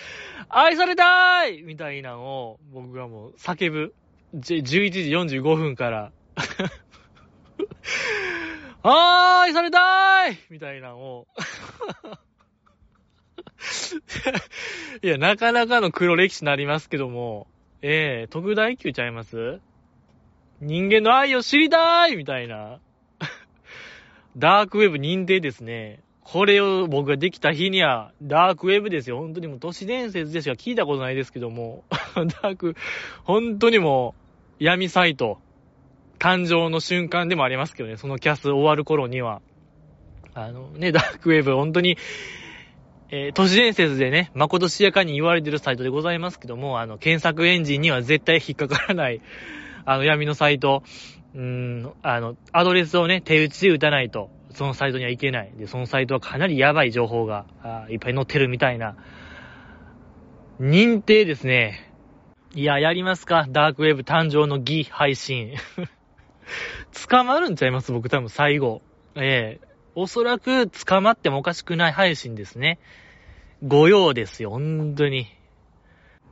[0.50, 3.96] 愛されたいみたいなのを、僕がもう叫ぶ。
[4.36, 6.12] 11時45分から
[8.84, 9.82] あー、愛されたい
[10.28, 11.28] いみたいなのを
[15.02, 17.48] いや、なかなかの黒歴史になりますけども、
[17.82, 19.60] ええー、特大級ちゃいます？
[20.62, 22.80] 人間の愛を知りたいみたいな。
[24.38, 26.02] ダークウェブ認定ですね。
[26.24, 29.20] これを僕ができた日には、ダークウェブですよ。
[29.20, 31.84] 本当にもう都市伝説でしか聞いたことないですけども、
[32.16, 32.76] ダーク、
[33.24, 34.16] 本当にも
[34.60, 35.40] う、闇サイト、
[36.20, 39.42] 誕生の瞬間でもありますけどね、そのキャス終わる頃には。
[40.36, 41.98] あのね、ダークウェブ、本当に、
[43.10, 49.22] えー、都市伝説でね、まことしやかに言われてるサイトでございますけども、あの、検索エンジンには絶対引っかからない、
[49.86, 50.84] あの、闇のサイト、
[51.36, 55.52] うーん、あの、アドレスをね、手打ちで打たないと、そのサイトには行けない。
[55.56, 58.96] で、そのサイトはかなりやばい情報が、あいっぱい載ってるみたいな。
[60.60, 61.92] 認定ですね。
[62.54, 63.48] いや、やりますか？
[63.50, 65.56] ダークウェブ誕生の儀配信。
[67.10, 67.92] 捕まるんちゃいます？
[67.92, 68.84] 僕多分最後。
[69.16, 72.80] ええー、おそらく捕まってもおかしくない配信ですね。
[73.66, 75.28] ご用ですよ、本当に。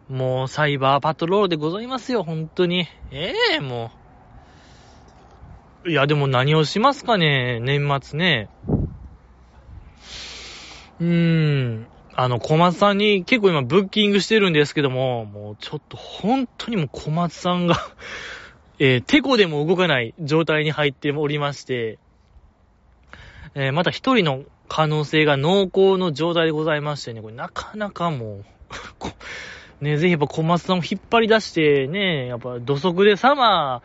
[0.09, 2.88] もう、サイバーパトロールでございますよ、本当に。
[3.12, 3.91] ええー、も
[5.86, 5.89] う。
[5.89, 8.49] いや、でも何をしますかね、年末ね。
[10.99, 11.88] うーん。
[12.14, 17.78] あの、小松さんに結構今ブッキングしてるんですけども、もうちょっと本当にもう小松さんが
[18.84, 21.99] えー、テコでも動かない状態に入っておりまして、
[23.54, 33.82] えー、また一人の可能性が濃厚の状態でございましてね、これなかなかもう ね、ぜひやっぱ小松さんを引っ張り出してね、やっぱ土足でサマー、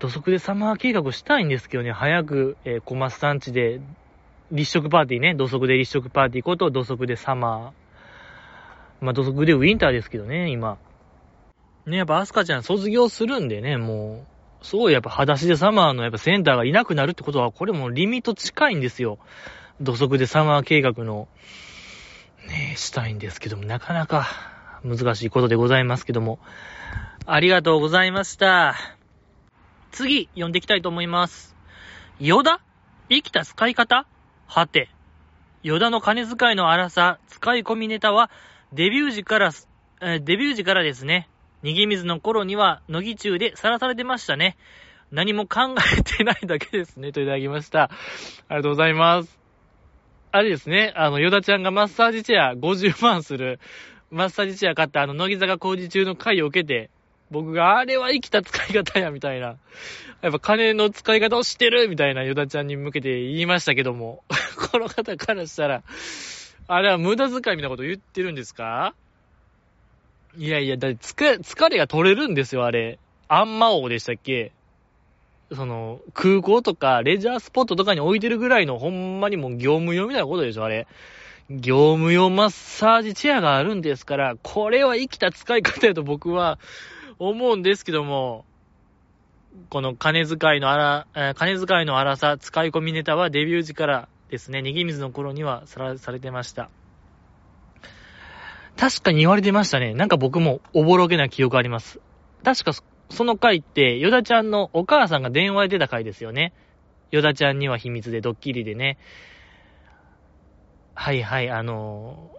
[0.00, 3.80] 土足でサマー計画したいんですけどね、早く、えー、小松さんちで
[4.50, 9.04] 立食パーティーね、土足で立食パーティーこと土足でサマー。
[9.04, 10.78] まあ土足でウィンターですけどね、今。
[11.86, 19.18] ね、やっぱアスカちゃん卒業するんでね、もう、そう、やっぱ裸足でサマーのやっぱセンターがいなくなるってことは、これもリミット近いんですよ。
[19.80, 21.28] 土足でサマー計画の、
[22.48, 24.26] ね、したいんですけども、なかなか
[24.84, 26.38] 難しいことでございますけども。
[27.26, 28.74] ありがとうございました。
[29.92, 31.54] 次、読んでいきたいと思います。
[32.20, 32.60] ヨダ？
[33.08, 34.06] 生きた使い方？
[34.46, 34.88] はて。
[35.62, 38.30] ヨダの金遣いの荒さ、使い込みネタは、
[38.72, 39.52] デビュー時から、
[40.00, 41.28] デビュー時からですね、
[41.62, 44.56] 逃げ水の頃には、乃木中でさらされてましたね。
[45.10, 47.84] 何も考えてないだけですね、といただきました。
[47.84, 47.90] あ
[48.50, 49.38] りがとうございます。
[50.30, 53.58] あれですね、あの、ヨダちゃんがマッサージチェア50万する、
[54.10, 56.90] マッサージチェア買ったあの、乃木坂工事中の回を受けて、
[57.30, 59.56] 僕があれは生きた使い方や、みたいな。
[60.20, 64.24] やっぱ金の使い方を知ってるみたいなヨダちゃんに向けて言いましたけども、
[64.70, 65.82] この方からしたら、
[66.66, 68.94] あれは無駄遣いみたいなこと言ってるんですか？
[70.38, 73.00] いやいや、だって疲疲れが取れるんですよ、あれ。
[73.26, 74.52] アンマ王でしたっけ？
[75.52, 80.86] その、空港とかレジャースポットとかに置いてるぐらいのほんまにもう業務用みたいなことでしょ、あれ。
[81.50, 86.60] 業務用マッサージチェアがあるんですから、これは生きた使い方やと僕は
[87.18, 88.44] 思うんですけども、
[89.70, 96.70] この金遣いの荒、金遣いの荒さ、使い込みネタはデビュー時からですね、逃げ水の頃にはさら、されてました。
[98.78, 99.92] 確かに言われてましたね。
[99.92, 102.00] なんか僕もおぼろげな記憶あります。
[102.44, 102.72] 確か
[103.10, 106.52] その回って、ヨダちゃんのお母さんが電話で出た回ですよね。
[107.10, 108.98] ヨダちゃんには秘密でドッキリでね。
[110.94, 112.30] はいはい、あの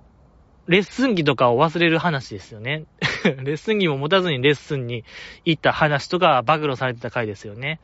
[0.67, 2.85] ー、レッスン着とかを忘れる話ですよね。
[3.43, 5.03] レッスン着も持たずにレッスンに
[5.43, 7.79] 行った話とか暴露されてた回ですよね。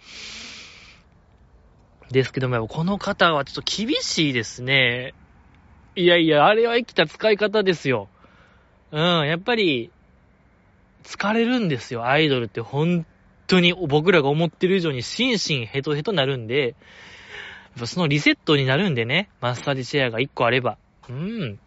[2.12, 5.14] ですけども、この方はちょっと厳しいですね。
[5.96, 8.10] いやいや、あれは生きた使い方ですよ。
[8.92, 9.92] うん、やっぱり、
[11.04, 13.06] 疲れるんですよ、アイドルって本
[13.48, 16.76] 当に僕らが思ってる以上に心身ヘトヘトなるんで、
[17.86, 20.78] そのリセットになるんでね、マッサージチェアが1個あれば。
[21.10, 21.60] うん。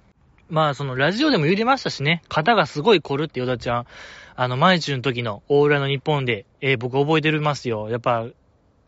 [0.49, 3.87] まあ、そのラジオでも言ってましたしね、肩がすごい凝るってヨダちゃん、
[4.35, 7.91] あの、毎日の時のオーラの日本で、えー、僕覚えてるますよ。
[7.91, 8.27] やっぱ、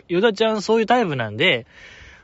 [0.08, 1.66] ヨダちゃんそういうタイプなんで、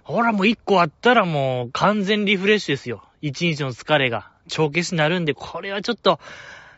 [0.03, 3.03] ほらもう1個あったらもう完全リフレッシュですよ。
[3.23, 4.31] 1日の疲れが。
[4.49, 6.21] 帳消しになるんで、これはちょっと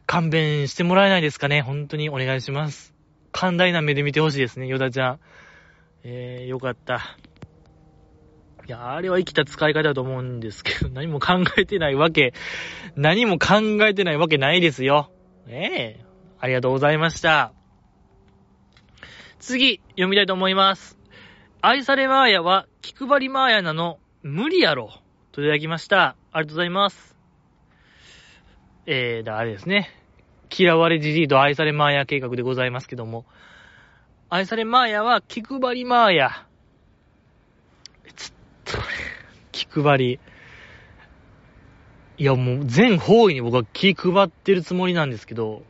[0.06, 1.62] 勘弁してもらえないですかね。
[1.62, 2.94] 本当にお願いします。
[3.32, 5.20] 寛大な目で見てほしいですね、ヨダちゃん。
[6.04, 7.16] えー、よかった。
[8.66, 12.34] いや、あれは生きた使い方だと思うんですけど、何も考えてないわけ、
[12.96, 13.56] 何も考
[13.86, 15.10] えてないわけないですよ。
[15.46, 16.04] ええ、
[16.38, 17.52] ありがとうございました。
[19.38, 20.98] 次、読みたいと思います。
[21.62, 24.90] 愛されマーヤは、気配りマーヤなの、無理やろ。
[25.32, 26.16] といただきました。
[26.32, 27.07] ありがとうございます。
[28.90, 29.90] えー、だ、あれですね。
[30.50, 33.26] 嫌われじじいと愛されマーヤ計画でございますけども。
[34.30, 36.46] 愛されマーヤは気配りマーヤ。
[38.16, 38.82] ちょっと、
[39.52, 40.20] 気配り。
[42.16, 45.64] いや、もう全方位に僕は気配ってるつもりなんですけど、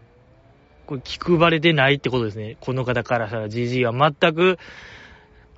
[0.86, 2.56] これ気配れてないってことですね。
[2.60, 4.60] この方からしたら GG は全く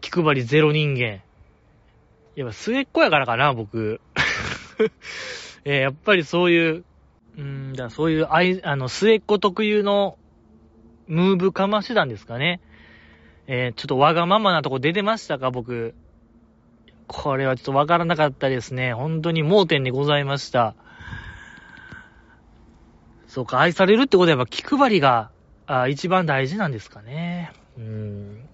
[0.01, 1.21] 気配りゼロ人間。
[2.37, 4.01] やっぱ末っ子やからかな、僕。
[5.67, 6.85] えー、やっぱりそういう、
[7.37, 10.19] うんだ、そういう、あい、あの、末っ子特有の、
[11.07, 12.61] ムーブかましなんですかね。
[13.47, 15.95] えー、ちょっとわがままなとこ出てましたか、僕。
[17.09, 18.95] これはちょっとわからなかったですね。
[18.95, 20.77] 本当に盲点でございました。
[23.27, 25.31] そうか、愛されるってことはやっぱ気配りが、
[25.67, 27.53] あ一番大事なんですかね。
[27.77, 28.45] うん。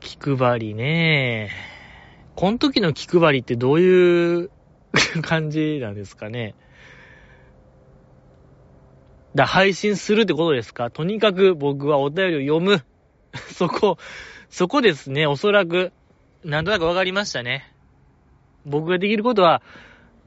[0.00, 1.50] 気配りね。
[2.36, 4.50] この時の気配りってどういう
[5.22, 6.54] 感じなんですかね。
[9.34, 10.90] だ、配信するってことですか？
[10.90, 12.82] とにかく僕はお便りを読む。
[13.54, 13.98] そこ、
[14.48, 15.92] そこですね、おそらく。
[16.44, 17.72] なんとなくわかりましたね。
[18.64, 19.62] 僕ができることは、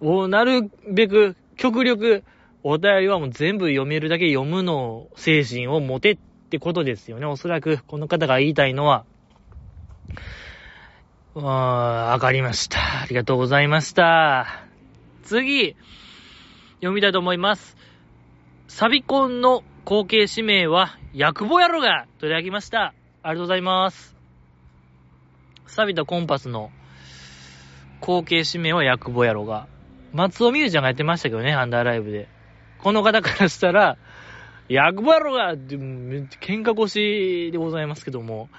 [0.02, 2.24] をなるべく、極力、
[2.64, 6.18] お便りはもう全部読めるだけ読むの精神を持てっ
[6.50, 7.26] てことですよね。
[7.26, 9.06] おそらく、この方が言いたいのは。
[11.34, 12.80] わかりました。
[13.04, 14.66] ありがとうございました。
[15.24, 15.78] 次、
[16.76, 17.78] 読みたいと思います。
[18.68, 22.94] サビコンの後継指名は、ヤクボ野郎がといただきました。
[23.24, 24.14] ありがとうございます。
[25.68, 26.70] サビとコンパスの
[28.02, 29.68] 後継指名はヤクボ野郎が。
[30.12, 32.28] 松尾美優ちゃんがやってましたけどね、アンダーライブで。
[32.80, 33.98] この方からしたら、
[34.68, 38.50] ヤクボ野郎がって喧嘩腰でございますけども。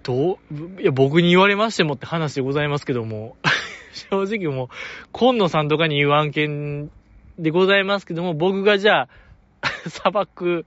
[0.00, 3.36] どう、いや、僕に言われましてもって話でございますけども。
[3.92, 4.68] 正直もう、
[5.12, 6.90] 今野さんとかに言う案件
[7.38, 9.08] でございますけども、僕がじゃあ、
[9.88, 10.66] 砂漠、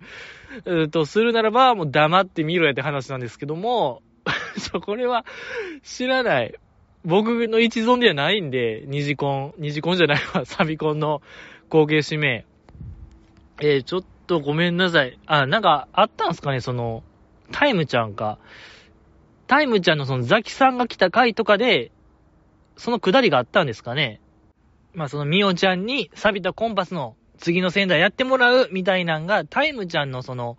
[0.92, 4.02] とするならば、もう黙ってみろやって話なんですけども、
[4.86, 5.26] これは
[5.84, 6.56] 知らない。
[7.04, 11.22] 僕の一存ではないんで、二次コン、二次コンじゃないわ、サビコンの
[11.70, 12.46] 後継指名。
[13.62, 15.20] えー、ちょっとごめんなさい。
[15.28, 17.04] あ、なんかあったんすかね、その、
[17.52, 18.40] タイムちゃんか。
[19.48, 21.92] タイムちゃんのそのザキさんが来た回とかで、
[22.78, 24.20] そのくだりがあったんですかね。
[24.94, 30.58] まあそのミオちゃんに錆びたコンパスの次の仙台やってもらうみたいなんが、タイムちゃんのその、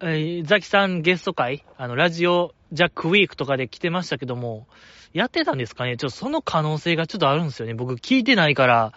[0.00, 4.66] えー、ザキさんゲスト会、あの、ラジオジャックウィークとかで来てましたけども、
[5.12, 7.74] やってたんですかねちょっとその可能性がちょっとあるんですよね。
[7.74, 8.92] 僕聞いてないから、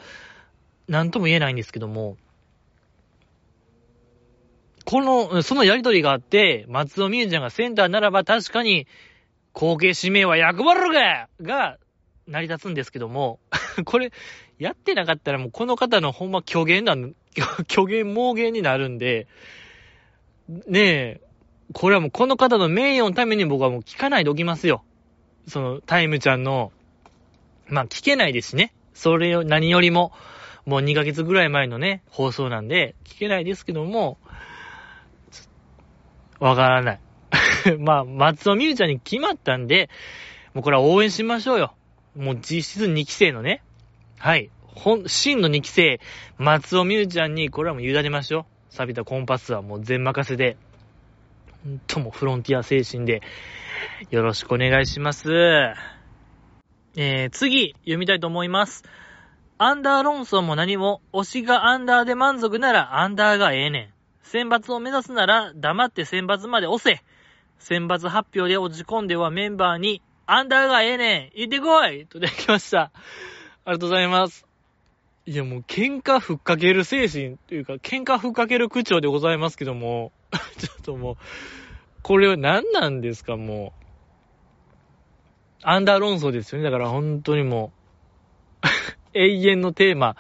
[0.88, 2.18] なんとも言えないんですけども、
[4.88, 8.88] この、そのやりとりがあって、松尾美優ちゃんがセンターならば確かに、
[9.51, 11.77] 後継指名は役割るが、が、
[12.25, 13.41] 成り立つんですけども、
[13.83, 14.13] これ、
[14.59, 17.15] やってなかったらもうこの方のほんま虚言なん、
[17.69, 19.27] 虚言盲言になるんで、
[20.67, 21.21] ねえ、
[21.73, 24.85] これはもうこの方の名誉のために僕はもう聞かないでおきますよ。
[25.49, 26.71] その、タイムちゃんの、
[27.67, 28.73] まあ聞けないですしね。
[28.93, 30.13] それを何よりも、
[30.65, 34.17] もう2ヶ月ぐらい前のね、放送なんで、聞けないですけども、
[36.39, 36.99] わからない。
[37.79, 39.89] まあ、松尾美優ちゃんに決まったんで、
[40.53, 41.73] もうこれは応援しましょうよ。
[42.15, 43.61] もう実質2期生のね。
[44.17, 44.49] はい。
[44.75, 45.99] 本、真の2期生、
[46.38, 48.45] 松尾美優ちゃんに、これはもう委ねましょう。
[48.69, 50.57] 錆びたコンパスはもう全任せで、
[51.63, 53.21] ほんともフロンティア精神で、
[54.11, 55.31] よろしくお願いします。
[56.95, 58.83] えー、次、読みたいと思います。
[59.59, 63.96] アンダー論争も何も、推しがアンダーで満足ならアンダーがええねん。
[64.28, 67.01] 選抜を目指すなら黙って選抜まで押せ。
[67.59, 72.82] 選抜発表で落ち込んではメンバーに、アンダーがええねん行ってこいといただきました。
[72.82, 72.91] あ
[73.67, 74.45] りがとうございます。
[75.25, 80.11] いやもう喧嘩ふっかける精神というか、喧嘩ふっかける口調でございますけども、
[80.59, 81.15] ちょっともう、
[82.01, 83.84] これは何なんですか、もう。
[85.63, 86.65] アンダー論争ですよね。
[86.65, 87.71] だから本当にも
[88.63, 88.67] う
[89.17, 90.17] 永遠のテーマ。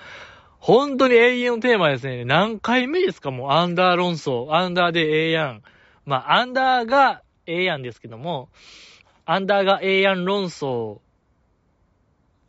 [0.67, 2.25] 本当に永遠のテーマですね。
[2.25, 3.31] 何回目ですか？
[3.31, 4.51] もうアンダー論争。
[4.51, 5.61] アンダーでええやん。
[6.05, 8.49] まあ、アンダーがええやんですけども、
[9.25, 10.97] アンダーがええやん論争、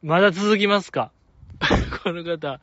[0.03, 1.13] まだ続きますか？
[2.03, 2.59] この方。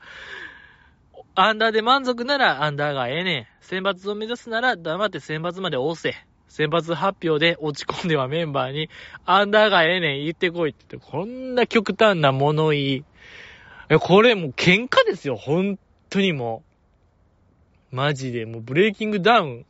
[1.35, 3.47] アンダーで満足ならアンダーがええねん。
[3.61, 6.17] 選抜を目指すなら黙って選抜まで押せ。
[6.49, 8.89] 選抜発表で落ち込んではメンバーに、
[9.25, 13.05] アンダーがええねん言ってこいって言って、こんな極端な物言い。
[13.99, 15.77] これもう喧嘩ですよ、本
[16.09, 16.63] 当にも
[17.91, 17.95] う。
[17.95, 19.65] マジで、もうブレイキングダウン、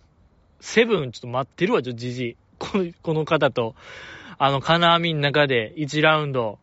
[0.61, 3.75] セブンちょっと待ってるわ、ちょ、じじこの、この方と、
[4.37, 6.59] あの、金網の中で1ラウンド、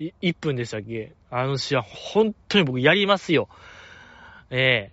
[0.00, 1.12] 1分でしたっけ？
[1.30, 3.48] あの試合、本当に僕やりますよ。
[4.50, 4.92] ええ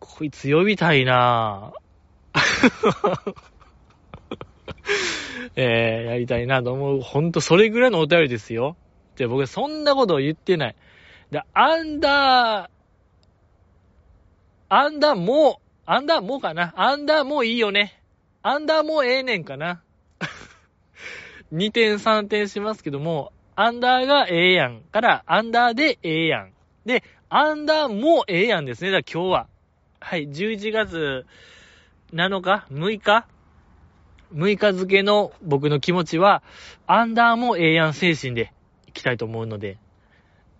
[0.00, 3.34] こいつ呼びたいなぁ。
[5.56, 7.00] ええやりたいなと思う。
[7.00, 8.76] ほんと、それぐらいのお便りですよ。
[9.16, 10.76] で、僕そんなこと言ってない。
[11.30, 12.68] で、アンダー、
[14.70, 16.72] アンダーもう、アンダーもうかな。
[16.76, 18.02] アンダーもういいよね。
[18.42, 19.82] アンダーもうええねんかな。
[21.52, 26.52] 2点3点しますけども、アンダーがええやんから、アンダーでええやん。
[26.86, 28.90] で、アンダーもええやんですね。
[28.90, 29.46] だから今日は。
[30.00, 31.26] はい、11月
[32.12, 33.26] 7日 ?6 日
[34.32, 36.42] ?6 日付の僕の気持ちは、
[36.86, 38.52] アンダーもええやん精神で
[38.86, 39.76] いきたいと思うので。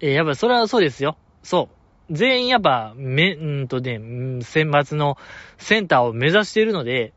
[0.00, 1.16] えー、やっぱそれはそうですよ。
[1.42, 1.78] そう。
[2.10, 3.98] 全員やっぱ、め、んとね、
[4.42, 5.18] 選抜の
[5.58, 7.12] センターを目指しているので、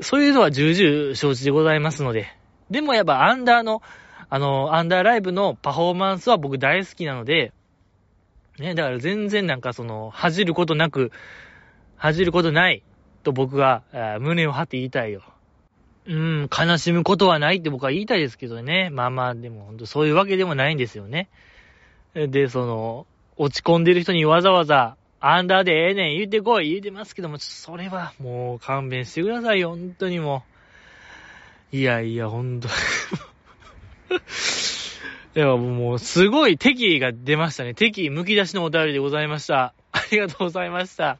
[0.00, 2.28] そういうのは重々承知でございますので。
[2.70, 3.82] でもやっぱアンダーの、
[4.28, 7.52] あの、アンダーライブのパフォーマンスは僕大好きなので、
[8.58, 11.10] ね、だから全然なんかその、恥じることなく、
[11.96, 12.84] 恥じることない
[13.24, 13.82] と僕は、
[14.20, 15.22] 胸を張って言いたいよ。
[16.06, 18.88] うん、悲しむことはないって僕は言いたいですけどね。
[18.90, 21.28] まあまあ、でも本当そういうわけでもないんですよね。
[22.14, 23.06] で、その、
[23.36, 30.44] 落ち込んでる人にわざわざ、アンダーでええねん言うてこい言うてますけども、それはもう勘弁してくださいよ、本当にも
[31.72, 31.76] う。
[31.76, 32.68] いやいや、ほんと。
[35.36, 37.74] いや、もう、すごい敵意が出ましたね。
[37.74, 39.74] 敵意剥き出しのお便りでございました。
[39.92, 41.18] ありがとうございました。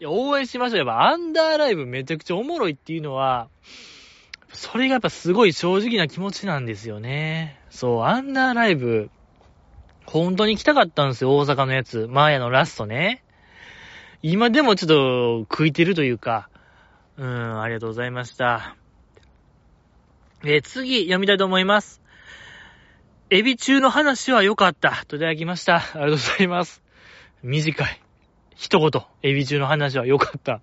[0.00, 0.78] いや、応援しましょう。
[0.78, 3.48] やっぱ、アンダーライブめちゃくちゃおもろいっていうのは、
[4.52, 7.60] それがやっぱすごい正直な気持ちなんですよね。
[7.70, 9.10] そう、アンダーライブ、
[10.06, 12.06] 本当に来たかったんですよ、大阪のやつ。
[12.10, 13.22] マーヤのラストね。
[14.22, 16.48] 今でもちょっと食いてるというか、
[17.18, 18.76] うん、ありがとうございました。
[20.44, 22.02] え、次、読みたいと思います。
[23.30, 25.04] エビ中の話は良かった。
[25.08, 25.76] といただきました。
[25.76, 26.82] ありがとうございます。
[27.42, 28.00] 短い。
[28.54, 29.02] 一言。
[29.22, 30.60] エビ中の話は良かった。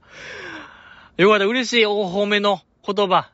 [1.17, 1.45] よかった。
[1.45, 1.85] 嬉しい。
[1.85, 3.31] お褒めの言葉。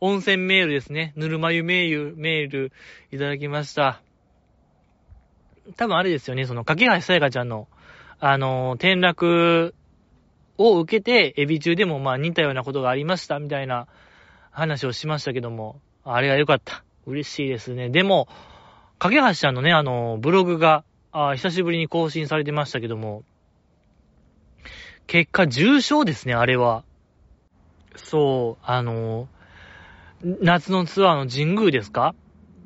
[0.00, 1.12] 温泉メールですね。
[1.16, 2.72] ぬるま湯メール、メール
[3.12, 4.00] いただきました。
[5.76, 6.46] 多分あれですよね。
[6.46, 7.68] その、かけはしさやかちゃんの、
[8.18, 9.74] あのー、転落
[10.58, 13.86] を受けて、エビ中でもまあ似たようなことがありました、みたいな
[14.50, 16.84] 話をしましたけども、あれが良かった。
[17.06, 17.88] 嬉しいですね。
[17.88, 18.28] でも、
[18.98, 23.24] かけはしちゃんのね、あの、ブログが、あ久しぶりに更新されてましたけども、
[25.06, 26.84] 結果重症ですね、あれは。
[27.96, 29.28] そう、あの、
[30.22, 32.14] 夏のツアーの神宮ですか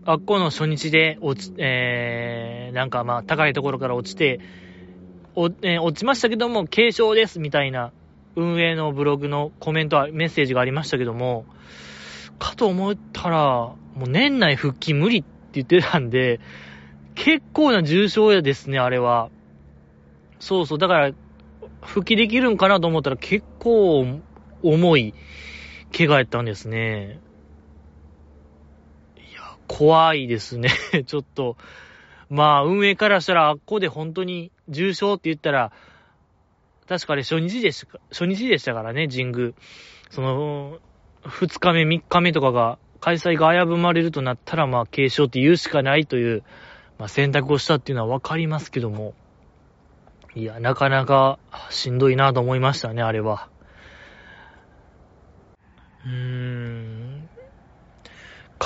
[0.06, 4.38] あっこの初日で落ち、えー、なんかまあ高いところから落ちて、
[5.34, 7.90] お、えー、落ちましたけども、軽症です、みたいな、
[8.36, 11.46] 運営のブログのコメント、メッセージがありましたけども、
[12.38, 13.76] かと思ったら、も
[14.06, 16.38] う年内復帰無理って言ってたんで、
[17.14, 19.30] 結構な重症やですね、あれは。
[20.38, 21.12] そうそう、だから、
[21.80, 24.06] 復帰できるんかなと思ったら結構
[24.62, 25.14] 重い
[25.96, 27.20] 怪我やったんですね。
[29.68, 30.70] 怖いですね。
[31.06, 31.56] ちょっと。
[32.30, 35.72] まあ、運営からしたら、あっこで本当に重症って言ったら、
[36.88, 39.52] 確かあれ初日でした、初日でしたからね、神宮。
[40.10, 40.78] その、
[41.24, 46.42] 二日目、三日目とかが、開催が危ぶまれるとなったら、まあ、軽症って言うしかないという、
[46.98, 49.14] まあ、選択をしたっていうのはわかりますけども。
[50.34, 51.38] いや、なかなか
[51.70, 53.48] しんどいなと思いましたね、あれは。
[56.04, 56.93] うーん。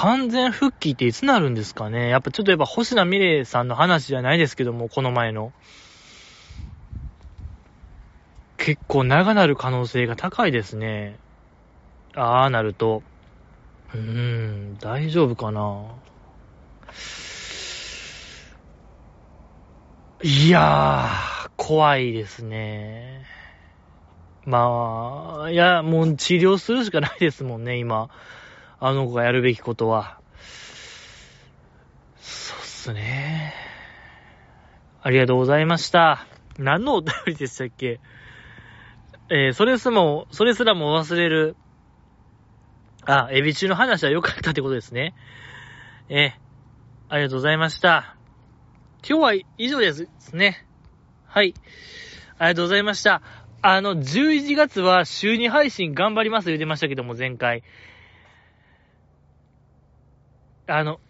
[0.01, 2.09] 完全復帰っていつなるんですかね？
[2.09, 5.53] やっぱちょっとやっぱ星名美玲さんの話じゃないですけども、この前の。
[8.57, 11.19] 結構長なる可能性が高いですね。
[12.15, 13.03] ああなると。
[13.93, 14.01] うー
[14.75, 15.87] ん、大丈夫かな？
[20.23, 23.27] いやー、怖いですね。
[24.45, 28.11] まあ、いや、もう治療するしかないですもんね、今。
[28.81, 30.21] あの子がやるべきことは。
[32.21, 33.53] そうっすね。
[35.03, 36.27] ありがとうございました。
[36.59, 38.01] 何のお便りでしたっけ？
[39.31, 41.57] えー、それすも、それすらも忘れる。
[43.05, 45.15] あ、エビ中の話は良かったってことですね。
[46.09, 48.17] えー、ありがとうございました。
[49.09, 50.67] 今日は以上ですね。
[51.27, 51.55] はい。
[52.39, 53.23] ありがとうございました。
[53.61, 57.63] あの、11月は週2配信頑張ります言ってましたけども、前回。
[60.71, 61.01] あの、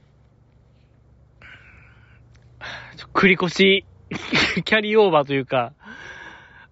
[3.12, 3.84] 繰り越し、
[4.64, 5.72] キャリーオーバーというか、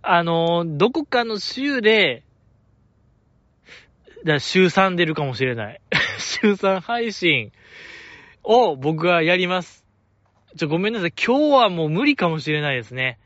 [0.03, 2.22] あの、どこかの週で、
[4.24, 5.80] だ週3出るかもしれない。
[6.18, 7.51] 週3配信
[8.45, 9.84] を僕はやります。
[10.57, 11.12] ちょ、ごめんなさい。
[11.12, 13.18] 今日はもう無理かもしれないですね。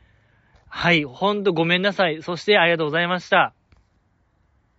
[0.69, 2.23] はい、ほんとごめんなさい。
[2.23, 3.53] そしてありがとうございました。